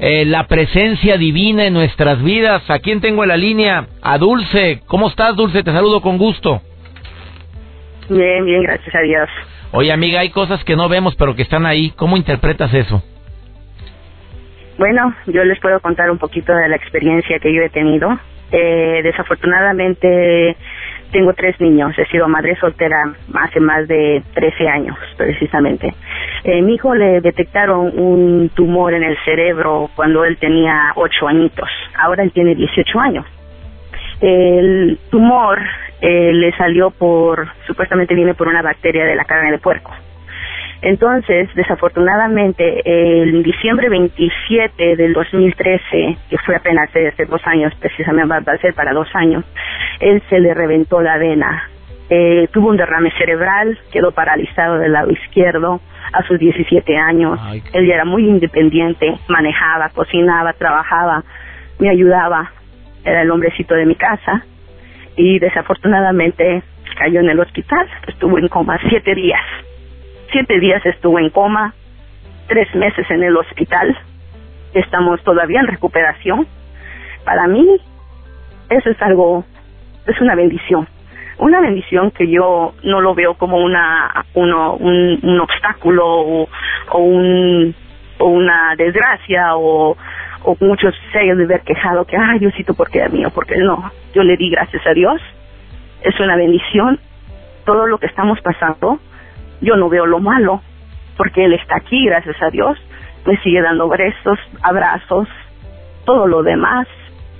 eh, 0.00 0.24
la 0.24 0.48
presencia 0.48 1.18
divina 1.18 1.66
en 1.66 1.72
nuestras 1.72 2.20
vidas. 2.20 2.68
¿A 2.68 2.80
quién 2.80 3.00
tengo 3.00 3.22
en 3.22 3.28
la 3.28 3.36
línea? 3.36 3.86
A 4.02 4.18
Dulce. 4.18 4.80
¿Cómo 4.88 5.06
estás, 5.06 5.36
Dulce? 5.36 5.62
Te 5.62 5.70
saludo 5.70 6.00
con 6.00 6.18
gusto. 6.18 6.60
Bien, 8.08 8.44
bien, 8.44 8.62
gracias 8.62 8.94
a 8.94 9.00
Dios. 9.00 9.28
Oye, 9.72 9.92
amiga, 9.92 10.20
hay 10.20 10.30
cosas 10.30 10.62
que 10.64 10.76
no 10.76 10.88
vemos 10.88 11.14
pero 11.16 11.34
que 11.34 11.42
están 11.42 11.66
ahí. 11.66 11.90
¿Cómo 11.96 12.16
interpretas 12.16 12.72
eso? 12.72 13.02
Bueno, 14.78 15.14
yo 15.26 15.44
les 15.44 15.58
puedo 15.60 15.80
contar 15.80 16.10
un 16.10 16.18
poquito 16.18 16.54
de 16.54 16.68
la 16.68 16.76
experiencia 16.76 17.38
que 17.38 17.52
yo 17.52 17.62
he 17.62 17.70
tenido. 17.70 18.18
Eh, 18.50 19.00
desafortunadamente 19.02 20.56
tengo 21.14 21.32
tres 21.32 21.60
niños, 21.60 21.96
he 21.96 22.06
sido 22.06 22.28
madre 22.28 22.56
soltera 22.56 23.14
hace 23.34 23.60
más 23.60 23.86
de 23.86 24.22
13 24.34 24.68
años 24.68 24.96
precisamente. 25.16 25.94
Eh, 26.42 26.60
mi 26.60 26.74
hijo 26.74 26.94
le 26.94 27.20
detectaron 27.20 27.96
un 27.96 28.50
tumor 28.52 28.94
en 28.94 29.04
el 29.04 29.16
cerebro 29.24 29.90
cuando 29.94 30.24
él 30.24 30.36
tenía 30.38 30.92
8 30.96 31.28
añitos, 31.28 31.68
ahora 31.96 32.24
él 32.24 32.32
tiene 32.32 32.56
18 32.56 33.00
años. 33.00 33.24
El 34.20 34.98
tumor 35.10 35.60
eh, 36.00 36.32
le 36.32 36.52
salió 36.56 36.90
por, 36.90 37.48
supuestamente 37.66 38.14
viene 38.14 38.34
por 38.34 38.48
una 38.48 38.62
bacteria 38.62 39.04
de 39.04 39.14
la 39.14 39.24
carne 39.24 39.50
de 39.50 39.58
puerco. 39.58 39.92
Entonces, 40.82 41.48
desafortunadamente, 41.54 42.82
el 42.84 43.42
diciembre 43.42 43.88
27 43.88 44.96
del 44.96 45.14
2013, 45.14 46.18
que 46.28 46.38
fue 46.44 46.56
apenas 46.56 46.90
hace 46.90 47.24
dos 47.24 47.40
años, 47.46 47.72
precisamente 47.80 48.28
va 48.28 48.52
a 48.52 48.58
ser 48.58 48.74
para 48.74 48.92
dos 48.92 49.08
años, 49.14 49.44
él 50.00 50.22
se 50.28 50.38
le 50.40 50.52
reventó 50.52 51.00
la 51.00 51.16
vena. 51.16 51.70
Eh, 52.10 52.48
tuvo 52.52 52.68
un 52.68 52.76
derrame 52.76 53.10
cerebral, 53.12 53.78
quedó 53.90 54.12
paralizado 54.12 54.76
del 54.78 54.92
lado 54.92 55.10
izquierdo 55.10 55.80
a 56.12 56.22
sus 56.24 56.38
17 56.38 56.96
años. 56.98 57.40
Él 57.72 57.86
ya 57.86 57.94
era 57.94 58.04
muy 58.04 58.28
independiente, 58.28 59.10
manejaba, 59.28 59.88
cocinaba, 59.88 60.52
trabajaba, 60.52 61.24
me 61.78 61.88
ayudaba, 61.88 62.52
era 63.06 63.22
el 63.22 63.30
hombrecito 63.30 63.74
de 63.74 63.86
mi 63.86 63.94
casa 63.94 64.44
y 65.16 65.38
desafortunadamente 65.38 66.62
cayó 66.98 67.20
en 67.20 67.30
el 67.30 67.40
hospital, 67.40 67.88
estuvo 68.06 68.38
en 68.38 68.48
coma 68.48 68.78
siete 68.88 69.14
días. 69.14 69.42
Siete 70.30 70.58
días 70.58 70.84
estuvo 70.86 71.18
en 71.18 71.30
coma, 71.30 71.74
tres 72.48 72.72
meses 72.74 73.08
en 73.10 73.22
el 73.22 73.36
hospital, 73.36 73.96
estamos 74.72 75.22
todavía 75.22 75.60
en 75.60 75.68
recuperación. 75.68 76.46
Para 77.24 77.46
mí, 77.46 77.80
eso 78.70 78.90
es 78.90 79.00
algo, 79.02 79.44
es 80.06 80.20
una 80.20 80.34
bendición. 80.34 80.88
Una 81.38 81.60
bendición 81.60 82.12
que 82.12 82.28
yo 82.30 82.74
no 82.84 83.00
lo 83.00 83.14
veo 83.14 83.34
como 83.34 83.58
una, 83.58 84.24
uno, 84.34 84.74
un, 84.74 85.40
obstáculo 85.40 86.06
o, 86.06 86.48
o, 86.90 86.98
un, 86.98 87.74
o 88.18 88.26
una 88.26 88.74
desgracia 88.76 89.56
o 89.56 89.96
o 90.44 90.56
muchos 90.60 90.94
se 91.10 91.18
hayan 91.18 91.38
de 91.38 91.46
ver 91.46 91.62
quejado 91.62 92.04
que, 92.04 92.16
ay 92.16 92.38
Diosito, 92.38 92.74
¿por 92.74 92.90
qué 92.90 93.02
a 93.02 93.08
mí 93.08 93.24
o 93.24 93.30
por 93.30 93.46
qué 93.46 93.56
no? 93.56 93.90
Yo 94.14 94.22
le 94.22 94.36
di 94.36 94.50
gracias 94.50 94.86
a 94.86 94.92
Dios, 94.92 95.20
es 96.02 96.18
una 96.20 96.36
bendición, 96.36 97.00
todo 97.64 97.86
lo 97.86 97.98
que 97.98 98.06
estamos 98.06 98.40
pasando, 98.42 99.00
yo 99.60 99.76
no 99.76 99.88
veo 99.88 100.06
lo 100.06 100.20
malo, 100.20 100.60
porque 101.16 101.44
Él 101.46 101.54
está 101.54 101.76
aquí, 101.76 102.04
gracias 102.04 102.40
a 102.42 102.50
Dios, 102.50 102.78
me 103.24 103.36
sigue 103.38 103.62
dando 103.62 103.88
besos, 103.88 104.38
abrazos, 104.62 105.28
todo 106.04 106.26
lo 106.26 106.42
demás, 106.42 106.86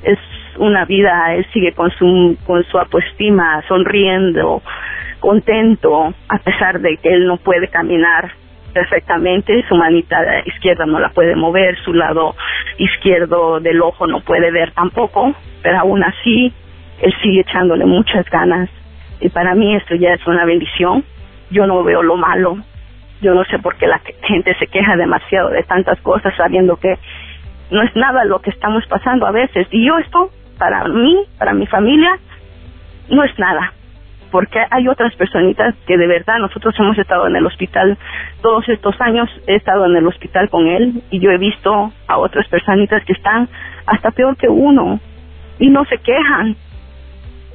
es 0.02 0.18
una 0.56 0.86
vida, 0.86 1.34
Él 1.34 1.46
sigue 1.52 1.72
con 1.72 1.90
su, 1.90 2.38
con 2.46 2.64
su 2.64 2.78
autoestima, 2.78 3.62
sonriendo, 3.68 4.62
contento, 5.20 6.14
a 6.28 6.38
pesar 6.38 6.80
de 6.80 6.96
que 6.96 7.10
Él 7.10 7.26
no 7.26 7.36
puede 7.36 7.68
caminar 7.68 8.32
perfectamente, 8.74 9.64
su 9.68 9.76
manita 9.76 10.16
izquierda 10.44 10.84
no 10.84 10.98
la 10.98 11.08
puede 11.10 11.34
mover, 11.36 11.78
su 11.78 11.94
lado 11.94 12.34
izquierdo 12.76 13.60
del 13.60 13.80
ojo 13.80 14.06
no 14.06 14.20
puede 14.20 14.50
ver 14.50 14.72
tampoco, 14.72 15.32
pero 15.62 15.78
aún 15.78 16.02
así 16.02 16.52
él 17.00 17.14
sigue 17.22 17.40
echándole 17.40 17.86
muchas 17.86 18.28
ganas 18.28 18.68
y 19.20 19.28
para 19.30 19.54
mí 19.54 19.74
esto 19.74 19.94
ya 19.94 20.12
es 20.12 20.26
una 20.26 20.44
bendición. 20.44 21.04
Yo 21.50 21.66
no 21.66 21.82
veo 21.84 22.02
lo 22.02 22.16
malo. 22.16 22.58
Yo 23.22 23.32
no 23.34 23.44
sé 23.44 23.58
por 23.58 23.76
qué 23.76 23.86
la 23.86 24.00
gente 24.22 24.54
se 24.58 24.66
queja 24.66 24.96
demasiado 24.96 25.50
de 25.50 25.62
tantas 25.62 25.98
cosas 26.00 26.34
sabiendo 26.36 26.76
que 26.76 26.98
no 27.70 27.82
es 27.82 27.94
nada 27.96 28.24
lo 28.24 28.40
que 28.40 28.50
estamos 28.50 28.84
pasando 28.86 29.26
a 29.26 29.30
veces. 29.30 29.66
Y 29.70 29.86
yo 29.86 29.96
esto, 29.98 30.30
para 30.58 30.84
mí, 30.88 31.24
para 31.38 31.54
mi 31.54 31.66
familia, 31.66 32.18
no 33.08 33.24
es 33.24 33.38
nada 33.38 33.72
porque 34.34 34.58
hay 34.68 34.88
otras 34.88 35.14
personitas 35.14 35.76
que 35.86 35.96
de 35.96 36.08
verdad 36.08 36.40
nosotros 36.40 36.74
hemos 36.80 36.98
estado 36.98 37.28
en 37.28 37.36
el 37.36 37.46
hospital 37.46 37.96
todos 38.42 38.68
estos 38.68 39.00
años, 39.00 39.30
he 39.46 39.54
estado 39.54 39.86
en 39.86 39.94
el 39.96 40.04
hospital 40.08 40.50
con 40.50 40.66
él 40.66 41.04
y 41.12 41.20
yo 41.20 41.30
he 41.30 41.38
visto 41.38 41.92
a 42.08 42.18
otras 42.18 42.48
personitas 42.48 43.04
que 43.04 43.12
están 43.12 43.48
hasta 43.86 44.10
peor 44.10 44.36
que 44.36 44.48
uno 44.48 44.98
y 45.60 45.70
no 45.70 45.84
se 45.84 45.98
quejan. 45.98 46.56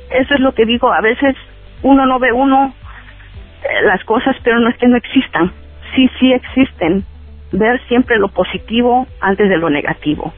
Eso 0.09 0.36
es 0.36 0.39
lo 0.39 0.53
que 0.53 0.65
digo, 0.65 0.89
a 0.93 1.01
veces 1.01 1.36
uno 1.83 2.05
no 2.05 2.17
ve 2.17 2.31
uno 2.31 2.74
eh, 3.62 3.83
las 3.83 4.01
cosas, 4.05 4.38
pero 4.41 4.57
no 4.62 4.69
es 4.69 4.77
que 4.77 4.88
no 4.88 4.95
existan. 4.95 5.51
Sí, 5.93 6.09
sí 6.17 6.31
existen. 6.31 7.03
Ver 7.51 7.81
siempre 7.89 8.17
lo 8.17 8.29
positivo 8.29 9.05
antes 9.19 9.50
de 9.50 9.57
lo 9.57 9.69
negativo. 9.69 10.33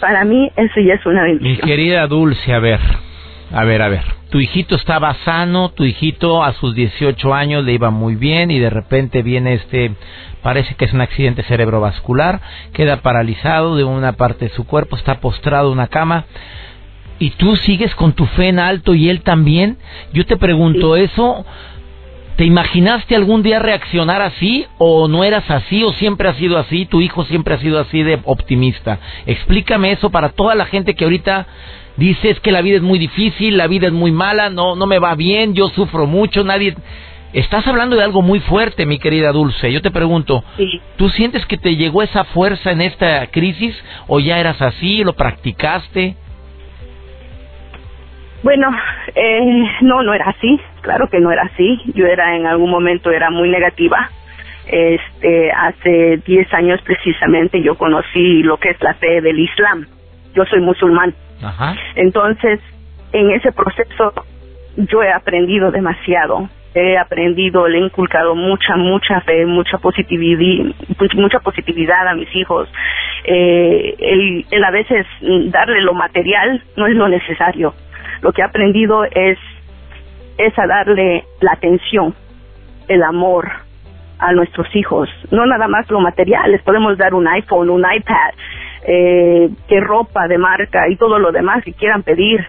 Para 0.00 0.24
mí 0.24 0.50
eso 0.56 0.80
ya 0.80 0.94
es 0.94 1.06
una 1.06 1.22
bendición. 1.22 1.68
Mi 1.68 1.70
querida 1.70 2.04
Dulce, 2.08 2.52
a 2.52 2.58
ver, 2.58 2.80
a 3.52 3.64
ver, 3.64 3.82
a 3.82 3.88
ver. 3.88 4.02
Tu 4.30 4.40
hijito 4.40 4.74
estaba 4.74 5.14
sano, 5.24 5.70
tu 5.70 5.84
hijito 5.84 6.42
a 6.42 6.52
sus 6.54 6.74
18 6.74 7.32
años 7.32 7.64
le 7.64 7.72
iba 7.72 7.90
muy 7.90 8.16
bien 8.16 8.50
y 8.50 8.58
de 8.58 8.70
repente 8.70 9.22
viene 9.22 9.54
este, 9.54 9.92
parece 10.42 10.74
que 10.74 10.84
es 10.84 10.92
un 10.92 11.00
accidente 11.00 11.44
cerebrovascular, 11.44 12.40
queda 12.72 13.02
paralizado 13.02 13.76
de 13.76 13.84
una 13.84 14.14
parte 14.14 14.46
de 14.46 14.54
su 14.54 14.66
cuerpo, 14.66 14.96
está 14.96 15.20
postrado 15.20 15.68
en 15.68 15.74
una 15.74 15.86
cama 15.86 16.24
y 17.18 17.30
tú 17.30 17.56
sigues 17.56 17.94
con 17.94 18.12
tu 18.12 18.26
fe 18.26 18.48
en 18.48 18.58
alto 18.58 18.94
y 18.94 19.08
él 19.08 19.22
también. 19.22 19.78
Yo 20.12 20.26
te 20.26 20.36
pregunto, 20.36 20.96
¿eso 20.96 21.46
te 22.36 22.44
imaginaste 22.44 23.16
algún 23.16 23.42
día 23.42 23.58
reaccionar 23.58 24.20
así 24.20 24.66
o 24.76 25.08
no 25.08 25.24
eras 25.24 25.50
así 25.50 25.82
o 25.82 25.92
siempre 25.94 26.28
has 26.28 26.36
sido 26.36 26.58
así? 26.58 26.84
Tu 26.84 27.00
hijo 27.00 27.24
siempre 27.24 27.54
ha 27.54 27.58
sido 27.58 27.80
así 27.80 28.02
de 28.02 28.20
optimista. 28.24 28.98
Explícame 29.24 29.92
eso 29.92 30.10
para 30.10 30.28
toda 30.30 30.54
la 30.54 30.66
gente 30.66 30.94
que 30.94 31.04
ahorita 31.04 31.46
dices 31.96 32.38
que 32.40 32.52
la 32.52 32.60
vida 32.60 32.76
es 32.76 32.82
muy 32.82 32.98
difícil, 32.98 33.56
la 33.56 33.66
vida 33.66 33.86
es 33.86 33.92
muy 33.94 34.12
mala, 34.12 34.50
no, 34.50 34.76
no 34.76 34.86
me 34.86 34.98
va 34.98 35.14
bien, 35.14 35.54
yo 35.54 35.68
sufro 35.70 36.06
mucho, 36.06 36.44
nadie... 36.44 36.76
Estás 37.32 37.66
hablando 37.66 37.96
de 37.96 38.02
algo 38.02 38.22
muy 38.22 38.40
fuerte, 38.40 38.86
mi 38.86 38.98
querida 38.98 39.32
Dulce. 39.32 39.70
Yo 39.70 39.82
te 39.82 39.90
pregunto, 39.90 40.42
¿tú 40.96 41.10
sientes 41.10 41.44
que 41.44 41.58
te 41.58 41.76
llegó 41.76 42.02
esa 42.02 42.24
fuerza 42.24 42.70
en 42.70 42.80
esta 42.80 43.26
crisis 43.26 43.76
o 44.06 44.20
ya 44.20 44.38
eras 44.38 44.62
así, 44.62 45.04
lo 45.04 45.14
practicaste? 45.14 46.16
Bueno, 48.46 48.70
eh, 49.12 49.64
no, 49.80 50.04
no 50.04 50.14
era 50.14 50.26
así. 50.26 50.60
Claro 50.80 51.08
que 51.08 51.18
no 51.18 51.32
era 51.32 51.50
así. 51.52 51.80
Yo 51.96 52.06
era 52.06 52.36
en 52.36 52.46
algún 52.46 52.70
momento 52.70 53.10
era 53.10 53.28
muy 53.28 53.48
negativa. 53.48 54.08
Este, 54.68 55.50
hace 55.50 56.18
10 56.24 56.54
años 56.54 56.80
precisamente 56.82 57.60
yo 57.60 57.76
conocí 57.76 58.44
lo 58.44 58.56
que 58.58 58.70
es 58.70 58.80
la 58.80 58.94
fe 58.94 59.20
del 59.20 59.40
Islam. 59.40 59.86
Yo 60.32 60.44
soy 60.44 60.60
musulmán. 60.60 61.12
Entonces, 61.96 62.60
en 63.12 63.32
ese 63.32 63.50
proceso 63.50 64.12
yo 64.76 65.02
he 65.02 65.12
aprendido 65.12 65.72
demasiado. 65.72 66.48
He 66.72 66.96
aprendido, 66.98 67.66
le 67.66 67.78
he 67.78 67.80
inculcado 67.80 68.36
mucha, 68.36 68.76
mucha 68.76 69.22
fe, 69.22 69.44
mucha 69.44 69.78
positividad, 69.78 70.72
mucha 71.14 71.40
positividad 71.40 72.06
a 72.06 72.14
mis 72.14 72.32
hijos. 72.36 72.68
Eh, 73.24 73.96
el, 73.98 74.46
el 74.52 74.62
a 74.62 74.70
veces 74.70 75.04
darle 75.50 75.80
lo 75.80 75.94
material 75.94 76.62
no 76.76 76.86
es 76.86 76.94
lo 76.94 77.08
necesario. 77.08 77.74
Lo 78.26 78.32
que 78.32 78.42
he 78.42 78.44
aprendido 78.44 79.04
es, 79.04 79.38
es 80.36 80.58
a 80.58 80.66
darle 80.66 81.24
la 81.40 81.52
atención, 81.52 82.12
el 82.88 83.04
amor, 83.04 83.48
a 84.18 84.32
nuestros 84.32 84.66
hijos, 84.74 85.08
no 85.30 85.46
nada 85.46 85.68
más 85.68 85.88
lo 85.92 86.00
material, 86.00 86.50
les 86.50 86.60
podemos 86.62 86.98
dar 86.98 87.14
un 87.14 87.28
iPhone, 87.28 87.70
un 87.70 87.84
iPad, 87.88 88.34
eh, 88.84 89.48
que 89.68 89.78
ropa 89.78 90.26
de 90.26 90.38
marca 90.38 90.88
y 90.88 90.96
todo 90.96 91.20
lo 91.20 91.30
demás 91.30 91.62
que 91.62 91.72
quieran 91.72 92.02
pedir, 92.02 92.44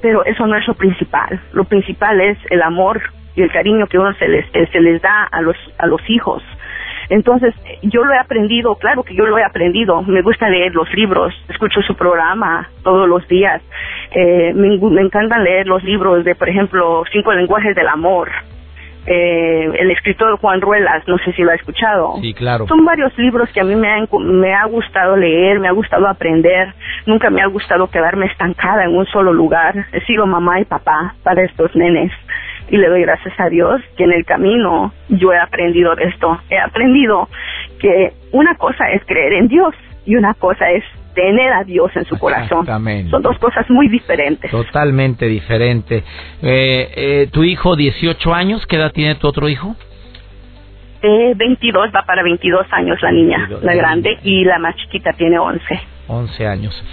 pero 0.00 0.24
eso 0.24 0.46
no 0.46 0.56
es 0.56 0.66
lo 0.66 0.72
principal. 0.72 1.38
Lo 1.52 1.64
principal 1.64 2.22
es 2.22 2.38
el 2.48 2.62
amor 2.62 3.02
y 3.36 3.42
el 3.42 3.52
cariño 3.52 3.86
que 3.86 3.98
uno 3.98 4.14
se 4.14 4.28
les, 4.28 4.46
eh, 4.54 4.66
se 4.72 4.80
les 4.80 5.02
da 5.02 5.24
a 5.24 5.42
los, 5.42 5.56
a 5.76 5.86
los 5.86 6.00
hijos. 6.08 6.42
Entonces, 7.10 7.54
yo 7.82 8.04
lo 8.04 8.12
he 8.12 8.18
aprendido, 8.18 8.74
claro 8.76 9.02
que 9.02 9.14
yo 9.14 9.26
lo 9.26 9.38
he 9.38 9.44
aprendido, 9.44 10.02
me 10.02 10.22
gusta 10.22 10.48
leer 10.48 10.74
los 10.74 10.92
libros, 10.94 11.34
escucho 11.48 11.80
su 11.82 11.94
programa 11.94 12.68
todos 12.82 13.08
los 13.08 13.26
días, 13.28 13.62
eh, 14.10 14.52
me, 14.54 14.76
me 14.78 15.00
encanta 15.00 15.38
leer 15.38 15.66
los 15.66 15.82
libros 15.84 16.24
de, 16.24 16.34
por 16.34 16.48
ejemplo, 16.48 17.04
Cinco 17.10 17.32
lenguajes 17.32 17.74
del 17.74 17.88
amor, 17.88 18.28
eh, 19.06 19.70
el 19.78 19.90
escritor 19.90 20.38
Juan 20.38 20.60
Ruelas, 20.60 21.02
no 21.06 21.16
sé 21.18 21.32
si 21.32 21.42
lo 21.42 21.50
ha 21.50 21.54
escuchado. 21.54 22.16
Sí, 22.20 22.34
claro. 22.34 22.66
Son 22.66 22.84
varios 22.84 23.16
libros 23.16 23.48
que 23.54 23.60
a 23.60 23.64
mí 23.64 23.74
me, 23.74 24.06
me 24.20 24.52
ha 24.52 24.66
gustado 24.66 25.16
leer, 25.16 25.60
me 25.60 25.68
ha 25.68 25.72
gustado 25.72 26.06
aprender, 26.06 26.74
nunca 27.06 27.30
me 27.30 27.40
ha 27.40 27.46
gustado 27.46 27.88
quedarme 27.88 28.26
estancada 28.26 28.84
en 28.84 28.94
un 28.94 29.06
solo 29.06 29.32
lugar. 29.32 29.86
He 29.92 30.00
sido 30.02 30.26
mamá 30.26 30.60
y 30.60 30.66
papá 30.66 31.14
para 31.22 31.42
estos 31.42 31.74
nenes 31.74 32.12
y 32.70 32.76
le 32.76 32.88
doy 32.88 33.02
gracias 33.02 33.38
a 33.38 33.48
Dios 33.48 33.80
que 33.96 34.04
en 34.04 34.12
el 34.12 34.24
camino 34.24 34.92
yo 35.08 35.32
he 35.32 35.38
aprendido 35.38 35.94
de 35.94 36.04
esto. 36.04 36.38
He 36.50 36.58
aprendido 36.58 37.28
que 37.80 38.12
una 38.32 38.56
cosa 38.56 38.90
es 38.90 39.02
creer 39.06 39.34
en 39.34 39.48
Dios 39.48 39.74
y 40.04 40.16
una 40.16 40.34
cosa 40.34 40.70
es 40.70 40.84
tener 41.14 41.52
a 41.52 41.64
Dios 41.64 41.90
en 41.96 42.04
su 42.04 42.18
corazón. 42.18 42.66
Son 43.10 43.22
dos 43.22 43.38
cosas 43.38 43.68
muy 43.70 43.88
diferentes. 43.88 44.50
Totalmente 44.50 45.26
diferente. 45.26 46.04
Eh, 46.42 46.90
eh, 46.94 47.28
¿Tu 47.32 47.44
hijo, 47.44 47.74
18 47.74 48.34
años, 48.34 48.66
qué 48.66 48.76
edad 48.76 48.92
tiene 48.92 49.16
tu 49.16 49.26
otro 49.26 49.48
hijo? 49.48 49.74
Eh, 51.02 51.32
22, 51.36 51.90
va 51.94 52.02
para 52.02 52.22
22 52.22 52.66
años 52.72 52.98
la 53.02 53.12
niña, 53.12 53.48
la 53.62 53.74
grande, 53.74 54.18
y 54.24 54.44
la 54.44 54.58
más 54.58 54.74
chiquita 54.76 55.12
tiene 55.12 55.38
11. 55.38 55.62
11 56.08 56.46
años. 56.46 56.84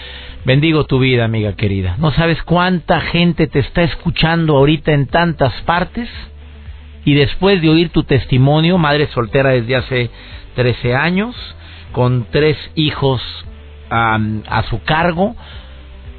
Bendigo 0.46 0.84
tu 0.84 1.00
vida, 1.00 1.25
amiga 1.25 1.56
querida. 1.56 1.96
No 1.98 2.12
sabes 2.12 2.40
cuánta 2.44 3.02
gente 3.02 3.48
te 3.48 3.58
está 3.58 3.82
escuchando 3.82 4.56
ahorita 4.56 4.92
en 4.92 5.08
tantas 5.08 5.52
partes 5.64 6.08
y 7.04 7.16
después 7.16 7.64
de 7.64 7.70
oír 7.70 7.90
tu 7.90 8.04
testimonio, 8.04 8.78
madre 8.78 9.08
soltera 9.08 9.50
desde 9.50 9.75
hace 9.75 10.10
13 10.54 10.94
años, 10.94 11.36
con 11.94 12.28
tres 12.30 12.58
hijos 12.75 13.24
a, 13.90 14.64
su 14.70 14.84
cargo 14.84 15.36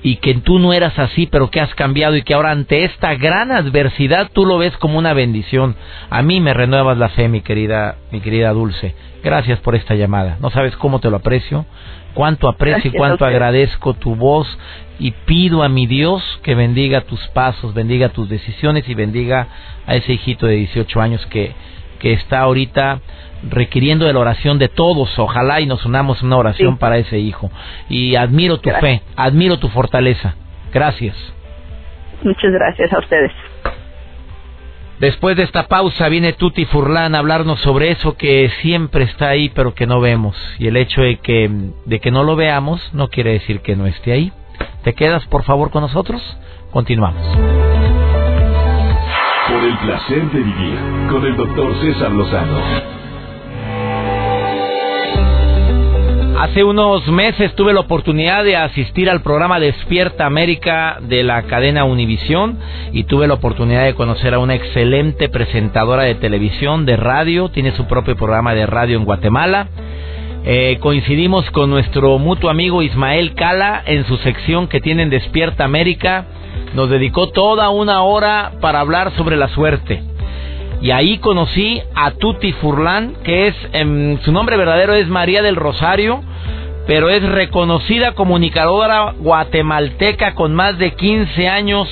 y 0.07 0.19
que 0.19 0.35
tú 0.35 0.61
no 0.61 0.73
eras 0.73 0.97
así, 1.01 1.27
pero 1.27 1.51
que 1.51 1.61
has 1.61 1.75
cambiado 1.75 2.15
y 2.15 2.23
que 2.23 2.35
ahora 2.35 2.53
ante 2.53 2.85
esta 2.85 3.17
gran 3.17 3.51
adversidad 3.51 4.31
tú 4.33 4.47
lo 4.47 4.57
ves 4.57 4.77
como 4.77 4.99
una 5.01 5.15
bendición. 5.15 5.75
A 6.11 6.23
mí 6.23 6.41
me 6.41 6.55
renuevas 6.55 6.97
la 6.97 7.09
fe, 7.09 7.29
mi 7.29 7.41
querida, 7.41 7.97
mi 8.13 8.21
querida 8.21 8.53
Dulce. 8.53 8.95
Gracias 9.25 9.59
por 9.59 9.75
esta 9.75 9.97
llamada. 9.97 10.37
No 10.41 10.51
sabes 10.51 10.77
cómo 10.77 11.01
te 11.01 11.11
lo 11.11 11.17
aprecio, 11.17 11.67
cuánto 12.15 12.49
aprecio 12.49 12.93
y 12.95 12.97
cuánto 12.97 13.25
agradezco 13.25 13.95
tu 13.95 14.15
voz 14.15 14.47
y 15.01 15.11
pido 15.11 15.65
a 15.65 15.69
mi 15.69 15.89
Dios 15.89 16.23
que 16.45 16.55
bendiga 16.55 17.01
tus 17.01 17.27
pasos, 17.31 17.75
bendiga 17.75 18.11
tus 18.11 18.29
decisiones 18.29 18.89
y 18.89 18.95
bendiga 18.95 19.49
a 19.89 19.97
ese 19.97 20.13
hijito 20.13 20.47
de 20.47 20.55
18 20.55 21.01
años 21.01 21.27
que, 21.27 21.53
que 21.99 22.13
está 22.13 22.43
ahorita 22.43 23.01
requiriendo 23.43 24.07
de 24.07 24.13
la 24.13 24.21
oración 24.21 24.59
de 24.59 24.69
todos. 24.69 25.19
Ojalá 25.19 25.61
y 25.61 25.67
nos 25.67 25.85
unamos 25.85 26.23
una 26.23 26.37
oración 26.37 26.79
para 26.79 26.99
ese 26.99 27.19
hijo. 27.19 27.51
Y 27.89 28.17
admiro 28.17 28.59
tu 28.59 28.71
fe, 28.71 29.03
admiro 29.17 29.59
tu 29.59 29.69
fortaleza. 29.69 30.35
Gracias. 30.73 31.17
Muchas 32.23 32.53
gracias 32.53 32.93
a 32.93 32.99
ustedes. 32.99 33.33
Después 34.99 35.37
de 35.37 35.43
esta 35.43 35.69
pausa 35.69 36.09
viene 36.09 36.33
Tuti 36.33 36.65
Furlan 36.65 37.15
a 37.15 37.19
hablarnos 37.19 37.61
sobre 37.61 37.91
eso 37.91 38.17
que 38.17 38.51
siempre 38.63 39.05
está 39.05 39.29
ahí 39.29 39.51
pero 39.51 39.75
que 39.75 39.87
no 39.87 40.01
vemos. 40.01 40.37
Y 40.59 40.69
el 40.69 40.77
hecho 40.77 41.03
de 41.03 41.17
que, 41.17 41.51
de 41.85 42.01
que 42.01 42.11
no 42.11 42.25
lo 42.25 42.35
veamos 42.35 42.81
no 42.95 43.09
quiere 43.09 43.33
decir 43.33 43.61
que 43.61 43.77
no 43.77 43.87
esté 43.87 44.13
ahí. 44.13 44.33
¿Te 44.85 44.95
quedas 44.95 45.27
por 45.27 45.43
favor 45.45 45.71
con 45.71 45.83
nosotros? 45.83 46.23
Continuamos. 46.71 47.23
Por 49.49 49.65
el 49.65 49.79
placer 49.79 50.31
de 50.31 50.39
vivir 50.39 50.79
con 51.11 51.27
el 51.27 51.37
doctor 51.37 51.75
César 51.81 52.13
Lozano. 52.13 53.06
Hace 56.39 56.65
unos 56.65 57.07
meses 57.09 57.55
tuve 57.55 57.73
la 57.73 57.81
oportunidad 57.81 58.45
de 58.45 58.57
asistir 58.57 59.09
al 59.09 59.23
programa 59.23 59.59
Despierta 59.59 60.27
América 60.27 60.99
de 61.01 61.23
la 61.23 61.45
cadena 61.45 61.85
Univisión 61.85 62.59
y 62.93 63.05
tuve 63.05 63.27
la 63.27 63.35
oportunidad 63.35 63.87
de 63.87 63.95
conocer 63.95 64.35
a 64.35 64.39
una 64.39 64.55
excelente 64.55 65.31
presentadora 65.31 66.03
de 66.03 66.15
televisión, 66.17 66.85
de 66.85 66.97
radio, 66.97 67.49
tiene 67.49 67.73
su 67.73 67.87
propio 67.87 68.17
programa 68.17 68.53
de 68.53 68.67
radio 68.67 68.99
en 68.99 69.07
Guatemala. 69.07 69.69
Eh, 70.45 70.77
coincidimos 70.81 71.51
con 71.53 71.71
nuestro 71.71 72.19
mutuo 72.19 72.51
amigo 72.51 72.83
Ismael 72.83 73.33
Cala 73.35 73.83
en 73.87 74.05
su 74.05 74.19
sección 74.19 74.69
que 74.69 74.83
tiene 74.83 75.05
en 75.05 75.11
Despierta 75.11 75.65
América. 75.65 76.27
Nos 76.75 76.91
dedicó 76.91 77.31
toda 77.31 77.71
una 77.71 78.03
hora 78.03 78.53
para 78.61 78.81
hablar 78.81 79.11
sobre 79.17 79.39
la 79.39 79.49
suerte 79.49 80.03
y 80.81 80.91
ahí 80.91 81.19
conocí 81.19 81.81
a 81.95 82.13
Tuti 82.13 82.53
Furlan, 82.53 83.15
que 83.25 83.49
es, 83.49 83.55
em, 83.73 84.19
su 84.21 84.33
nombre 84.33 84.57
verdadero 84.57 84.95
es 84.95 85.09
María 85.09 85.43
del 85.43 85.57
Rosario, 85.57 86.23
pero 86.87 87.09
es 87.09 87.23
reconocida 87.23 88.13
comunicadora 88.13 89.15
guatemalteca 89.19 90.35
con 90.35 90.55
más 90.55 90.79
de 90.79 90.93
15 90.93 91.49
años 91.49 91.89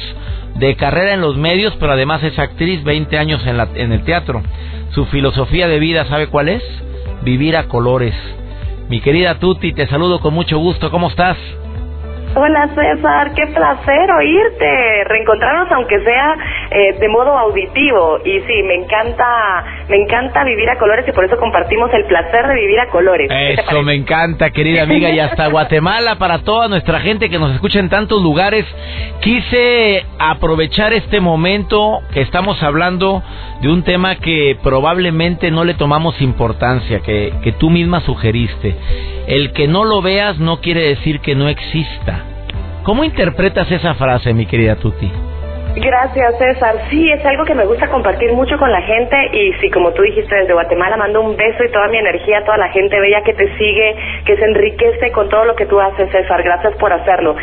de 0.56 0.76
carrera 0.76 1.14
en 1.14 1.20
los 1.20 1.36
medios, 1.36 1.74
pero 1.80 1.92
además 1.92 2.22
es 2.22 2.38
actriz, 2.38 2.84
20 2.84 3.18
años 3.18 3.44
en, 3.46 3.56
la, 3.56 3.68
en 3.74 3.92
el 3.92 4.04
teatro. 4.04 4.42
Su 4.90 5.06
filosofía 5.06 5.66
de 5.66 5.80
vida, 5.80 6.04
¿sabe 6.06 6.28
cuál 6.28 6.48
es? 6.48 6.62
Vivir 7.22 7.56
a 7.56 7.64
colores. 7.64 8.14
Mi 8.88 9.00
querida 9.00 9.38
Tuti, 9.40 9.72
te 9.72 9.88
saludo 9.88 10.20
con 10.20 10.34
mucho 10.34 10.58
gusto. 10.58 10.90
¿Cómo 10.90 11.08
estás? 11.08 11.36
Hola 12.36 12.68
César, 12.74 13.32
qué 13.36 13.46
placer 13.46 14.10
oírte, 14.10 15.04
reencontrarnos 15.04 15.70
aunque 15.70 16.00
sea 16.00 16.36
eh, 16.68 16.98
de 16.98 17.08
modo 17.08 17.30
auditivo 17.38 18.18
y 18.24 18.40
sí, 18.40 18.62
me 18.64 18.74
encanta, 18.74 19.24
me 19.88 19.96
encanta 19.98 20.42
vivir 20.42 20.68
a 20.68 20.76
colores 20.76 21.06
y 21.06 21.12
por 21.12 21.24
eso 21.24 21.36
compartimos 21.36 21.92
el 21.94 22.04
placer 22.06 22.48
de 22.48 22.54
vivir 22.56 22.80
a 22.80 22.88
colores. 22.88 23.30
Eso 23.30 23.82
me 23.82 23.94
encanta, 23.94 24.50
querida 24.50 24.82
amiga, 24.82 25.10
y 25.10 25.20
hasta 25.20 25.46
Guatemala 25.50 26.16
para 26.16 26.40
toda 26.40 26.66
nuestra 26.66 26.98
gente 26.98 27.30
que 27.30 27.38
nos 27.38 27.54
escucha 27.54 27.78
en 27.78 27.88
tantos 27.88 28.20
lugares. 28.20 28.66
Quise 29.20 30.04
aprovechar 30.18 30.92
este 30.92 31.20
momento 31.20 32.00
que 32.12 32.20
estamos 32.20 32.60
hablando 32.64 33.22
de 33.60 33.68
un 33.68 33.84
tema 33.84 34.16
que 34.16 34.58
probablemente 34.60 35.52
no 35.52 35.62
le 35.62 35.74
tomamos 35.74 36.20
importancia, 36.20 36.98
que, 36.98 37.32
que 37.44 37.52
tú 37.52 37.70
misma 37.70 38.00
sugeriste. 38.00 38.74
El 39.26 39.52
que 39.52 39.66
no 39.68 39.84
lo 39.84 40.02
veas 40.02 40.38
no 40.38 40.60
quiere 40.60 40.88
decir 40.88 41.20
que 41.20 41.34
no 41.34 41.48
exista. 41.48 42.24
¿Cómo 42.82 43.04
interpretas 43.04 43.70
esa 43.70 43.94
frase, 43.94 44.34
mi 44.34 44.46
querida 44.46 44.76
Tuti? 44.76 45.10
Gracias, 45.76 46.38
César. 46.38 46.76
Sí, 46.88 47.10
es 47.10 47.24
algo 47.26 47.44
que 47.44 47.54
me 47.54 47.66
gusta 47.66 47.88
compartir 47.88 48.32
mucho 48.32 48.56
con 48.58 48.70
la 48.70 48.80
gente 48.82 49.16
y 49.32 49.52
sí, 49.54 49.70
como 49.70 49.92
tú 49.92 50.02
dijiste 50.02 50.32
desde 50.36 50.52
Guatemala, 50.52 50.96
mando 50.96 51.20
un 51.20 51.36
beso 51.36 51.64
y 51.64 51.72
toda 51.72 51.88
mi 51.88 51.98
energía 51.98 52.38
a 52.38 52.44
toda 52.44 52.58
la 52.58 52.68
gente 52.68 53.00
bella 53.00 53.22
que 53.22 53.32
te 53.34 53.48
sigue, 53.58 53.96
que 54.24 54.36
se 54.36 54.44
enriquece 54.44 55.10
con 55.10 55.28
todo 55.28 55.44
lo 55.44 55.56
que 55.56 55.66
tú 55.66 55.80
haces, 55.80 56.08
César. 56.12 56.44
Gracias 56.44 56.76
por 56.76 56.92
hacerlo. 56.92 57.34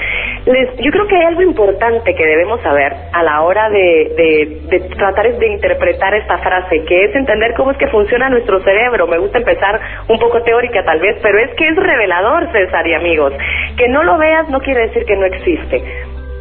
Les, 0.46 0.78
yo 0.78 0.92
creo 0.92 1.08
que 1.08 1.18
hay 1.18 1.26
algo 1.26 1.42
importante 1.42 2.16
que 2.16 2.26
debemos 2.26 2.62
saber 2.62 2.94
a 3.12 3.22
la 3.22 3.42
hora 3.42 3.70
de, 3.70 4.62
de, 4.70 4.80
tratar 4.96 5.38
de 5.38 5.48
interpretar 5.48 6.14
esta 6.14 6.38
frase, 6.38 6.86
que 6.86 7.04
es 7.04 7.16
entender 7.16 7.54
cómo 7.56 7.72
es 7.72 7.78
que 7.78 7.88
funciona 7.88 8.30
nuestro 8.30 8.64
cerebro. 8.64 9.08
Me 9.08 9.18
gusta 9.18 9.40
empezar 9.40 9.78
un 10.08 10.18
poco 10.20 10.42
teórica 10.42 10.86
tal 10.86 11.02
vez, 11.02 11.18
pero 11.22 11.38
es 11.38 11.54
que 11.56 11.68
es 11.68 11.76
revelador, 11.76 12.50
César 12.54 12.88
y 12.88 12.94
amigos. 12.94 13.34
Que 13.76 13.90
no 13.90 14.04
lo 14.04 14.18
veas 14.18 14.48
no 14.48 14.62
quiere 14.62 14.88
decir 14.88 15.04
que 15.04 15.18
no 15.18 15.26
existe 15.26 15.84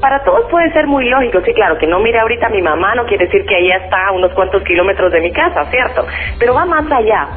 para 0.01 0.25
todos 0.25 0.51
puede 0.51 0.73
ser 0.73 0.87
muy 0.87 1.09
lógico, 1.09 1.41
sí, 1.45 1.53
claro, 1.53 1.79
que 1.79 1.87
no 1.87 2.01
mire 2.01 2.19
ahorita 2.19 2.47
a 2.47 2.51
mi 2.51 2.63
mamá 2.63 2.95
no 2.95 3.05
quiere 3.05 3.27
decir 3.27 3.45
que 3.47 3.59
ella 3.59 3.77
está 3.85 4.09
a 4.09 4.13
unos 4.13 4.33
cuantos 4.33 4.63
kilómetros 4.65 5.13
de 5.13 5.21
mi 5.21 5.31
casa, 5.31 5.67
¿cierto? 5.67 6.07
Pero 6.39 6.55
va 6.55 6.65
más 6.65 6.91
allá. 6.91 7.29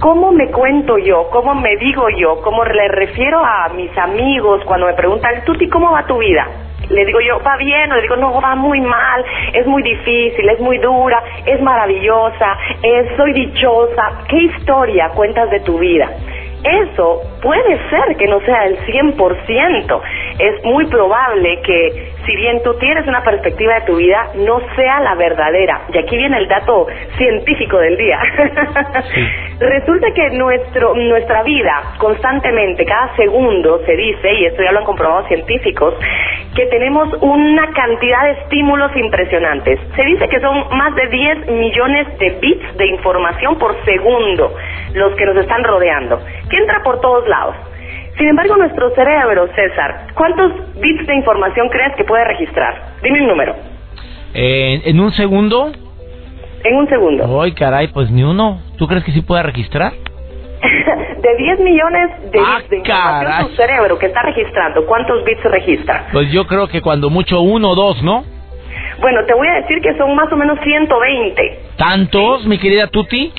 ¿Cómo 0.00 0.30
me 0.30 0.48
cuento 0.50 0.96
yo? 0.98 1.28
¿Cómo 1.30 1.54
me 1.54 1.76
digo 1.76 2.08
yo? 2.16 2.40
¿Cómo 2.42 2.64
le 2.64 2.88
refiero 2.88 3.44
a 3.44 3.68
mis 3.70 3.96
amigos 3.98 4.62
cuando 4.64 4.86
me 4.86 4.94
preguntan, 4.94 5.44
Tuti, 5.44 5.68
¿cómo 5.68 5.90
va 5.90 6.06
tu 6.06 6.18
vida? 6.18 6.46
Le 6.88 7.04
digo 7.04 7.20
yo, 7.20 7.40
va 7.42 7.56
bien, 7.56 7.90
o 7.92 7.96
le 7.96 8.02
digo, 8.02 8.16
no, 8.16 8.40
va 8.40 8.54
muy 8.54 8.80
mal, 8.80 9.24
es 9.52 9.66
muy 9.66 9.82
difícil, 9.82 10.48
es 10.48 10.60
muy 10.60 10.78
dura, 10.78 11.22
es 11.44 11.60
maravillosa, 11.60 12.56
es, 12.82 13.16
soy 13.16 13.32
dichosa. 13.32 14.22
¿Qué 14.28 14.36
historia 14.36 15.10
cuentas 15.14 15.50
de 15.50 15.60
tu 15.60 15.78
vida? 15.78 16.08
Eso 16.64 17.22
puede 17.42 17.78
ser 17.88 18.16
que 18.16 18.26
no 18.26 18.40
sea 18.40 18.66
el 18.66 18.78
100%. 18.78 20.00
Es 20.38 20.64
muy 20.64 20.86
probable 20.86 21.60
que 21.62 22.12
si 22.28 22.36
bien 22.36 22.62
tú 22.62 22.74
tienes 22.74 23.06
una 23.06 23.22
perspectiva 23.22 23.76
de 23.76 23.86
tu 23.86 23.96
vida, 23.96 24.32
no 24.34 24.60
sea 24.76 25.00
la 25.00 25.14
verdadera. 25.14 25.86
Y 25.94 25.96
aquí 25.96 26.14
viene 26.14 26.36
el 26.36 26.46
dato 26.46 26.86
científico 27.16 27.78
del 27.78 27.96
día. 27.96 28.20
Resulta 29.58 30.08
que 30.14 30.28
nuestro, 30.36 30.94
nuestra 30.94 31.42
vida, 31.42 31.94
constantemente, 31.96 32.84
cada 32.84 33.16
segundo, 33.16 33.82
se 33.86 33.96
dice, 33.96 34.34
y 34.34 34.44
esto 34.44 34.62
ya 34.62 34.72
lo 34.72 34.80
han 34.80 34.84
comprobado 34.84 35.26
científicos, 35.26 35.94
que 36.54 36.66
tenemos 36.66 37.08
una 37.22 37.70
cantidad 37.72 38.24
de 38.24 38.32
estímulos 38.42 38.94
impresionantes. 38.94 39.80
Se 39.96 40.04
dice 40.04 40.28
que 40.28 40.40
son 40.40 40.68
más 40.76 40.94
de 40.96 41.06
10 41.06 41.46
millones 41.46 42.18
de 42.18 42.30
bits 42.42 42.76
de 42.76 42.88
información 42.88 43.58
por 43.58 43.74
segundo 43.86 44.54
los 44.92 45.14
que 45.16 45.24
nos 45.24 45.36
están 45.38 45.64
rodeando, 45.64 46.20
que 46.50 46.58
entra 46.58 46.82
por 46.82 47.00
todos 47.00 47.26
lados. 47.26 47.56
Sin 48.18 48.28
embargo, 48.28 48.56
nuestro 48.56 48.92
cerebro, 48.96 49.48
César, 49.54 50.08
¿cuántos 50.14 50.52
bits 50.80 51.06
de 51.06 51.14
información 51.14 51.68
crees 51.68 51.94
que 51.96 52.02
puede 52.04 52.24
registrar? 52.24 52.96
Dime 53.00 53.22
un 53.22 53.28
número. 53.28 53.54
Eh, 54.34 54.82
¿En 54.86 54.98
un 54.98 55.12
segundo? 55.12 55.70
En 56.64 56.76
un 56.76 56.88
segundo. 56.88 57.40
Ay, 57.40 57.52
caray, 57.52 57.86
pues 57.88 58.10
ni 58.10 58.24
uno. 58.24 58.60
¿Tú 58.76 58.88
crees 58.88 59.04
que 59.04 59.12
sí 59.12 59.22
puede 59.22 59.44
registrar? 59.44 59.92
de 61.22 61.36
10 61.36 61.60
millones 61.60 62.32
de 62.32 62.40
ah, 62.40 62.56
bits 62.58 62.70
de 62.70 62.76
información 62.78 63.48
tu 63.48 63.54
cerebro 63.54 63.98
que 63.98 64.06
está 64.06 64.22
registrando, 64.22 64.84
¿cuántos 64.86 65.24
bits 65.24 65.44
registra? 65.44 66.08
Pues 66.12 66.32
yo 66.32 66.46
creo 66.48 66.66
que 66.66 66.80
cuando 66.80 67.10
mucho 67.10 67.40
uno 67.40 67.70
o 67.70 67.74
dos, 67.76 68.02
¿no? 68.02 68.24
Bueno, 69.00 69.24
te 69.26 69.34
voy 69.34 69.46
a 69.46 69.54
decir 69.54 69.80
que 69.80 69.96
son 69.96 70.16
más 70.16 70.32
o 70.32 70.36
menos 70.36 70.58
120. 70.60 71.60
¿Tantos, 71.76 72.44
mi 72.46 72.58
querida 72.58 72.88
Tuti? 72.88 73.32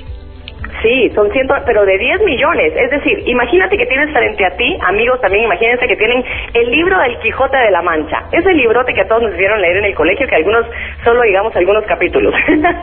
Sí, 0.81 1.11
son 1.13 1.29
ciento, 1.31 1.53
pero 1.65 1.85
de 1.85 1.97
10 1.97 2.21
millones. 2.21 2.73
Es 2.75 2.89
decir, 2.89 3.23
imagínate 3.25 3.77
que 3.77 3.85
tienes 3.85 4.11
frente 4.13 4.45
a 4.45 4.55
ti, 4.55 4.77
amigos 4.81 5.19
también, 5.19 5.45
imagínense 5.45 5.87
que 5.87 5.97
tienen 5.97 6.23
el 6.53 6.71
libro 6.71 6.97
del 6.99 7.19
Quijote 7.19 7.57
de 7.57 7.71
la 7.71 7.81
Mancha. 7.81 8.23
Ese 8.31 8.53
librote 8.53 8.93
que 8.93 9.01
a 9.01 9.07
todos 9.07 9.23
nos 9.23 9.33
hicieron 9.33 9.61
leer 9.61 9.77
en 9.77 9.85
el 9.85 9.95
colegio, 9.95 10.25
que 10.27 10.35
algunos, 10.35 10.65
solo 11.03 11.21
digamos 11.23 11.53
algunos 11.55 11.83
capítulos. 11.85 12.33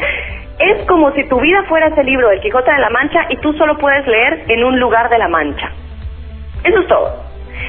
es 0.58 0.84
como 0.86 1.10
si 1.12 1.24
tu 1.24 1.40
vida 1.40 1.64
fuera 1.64 1.86
ese 1.86 2.04
libro 2.04 2.28
del 2.28 2.40
Quijote 2.40 2.70
de 2.70 2.80
la 2.80 2.90
Mancha 2.90 3.26
y 3.30 3.36
tú 3.38 3.54
solo 3.54 3.78
puedes 3.78 4.06
leer 4.06 4.44
en 4.48 4.64
un 4.64 4.78
lugar 4.78 5.08
de 5.08 5.18
la 5.18 5.28
Mancha. 5.28 5.70
Eso 6.64 6.80
es 6.80 6.86
todo. 6.88 7.24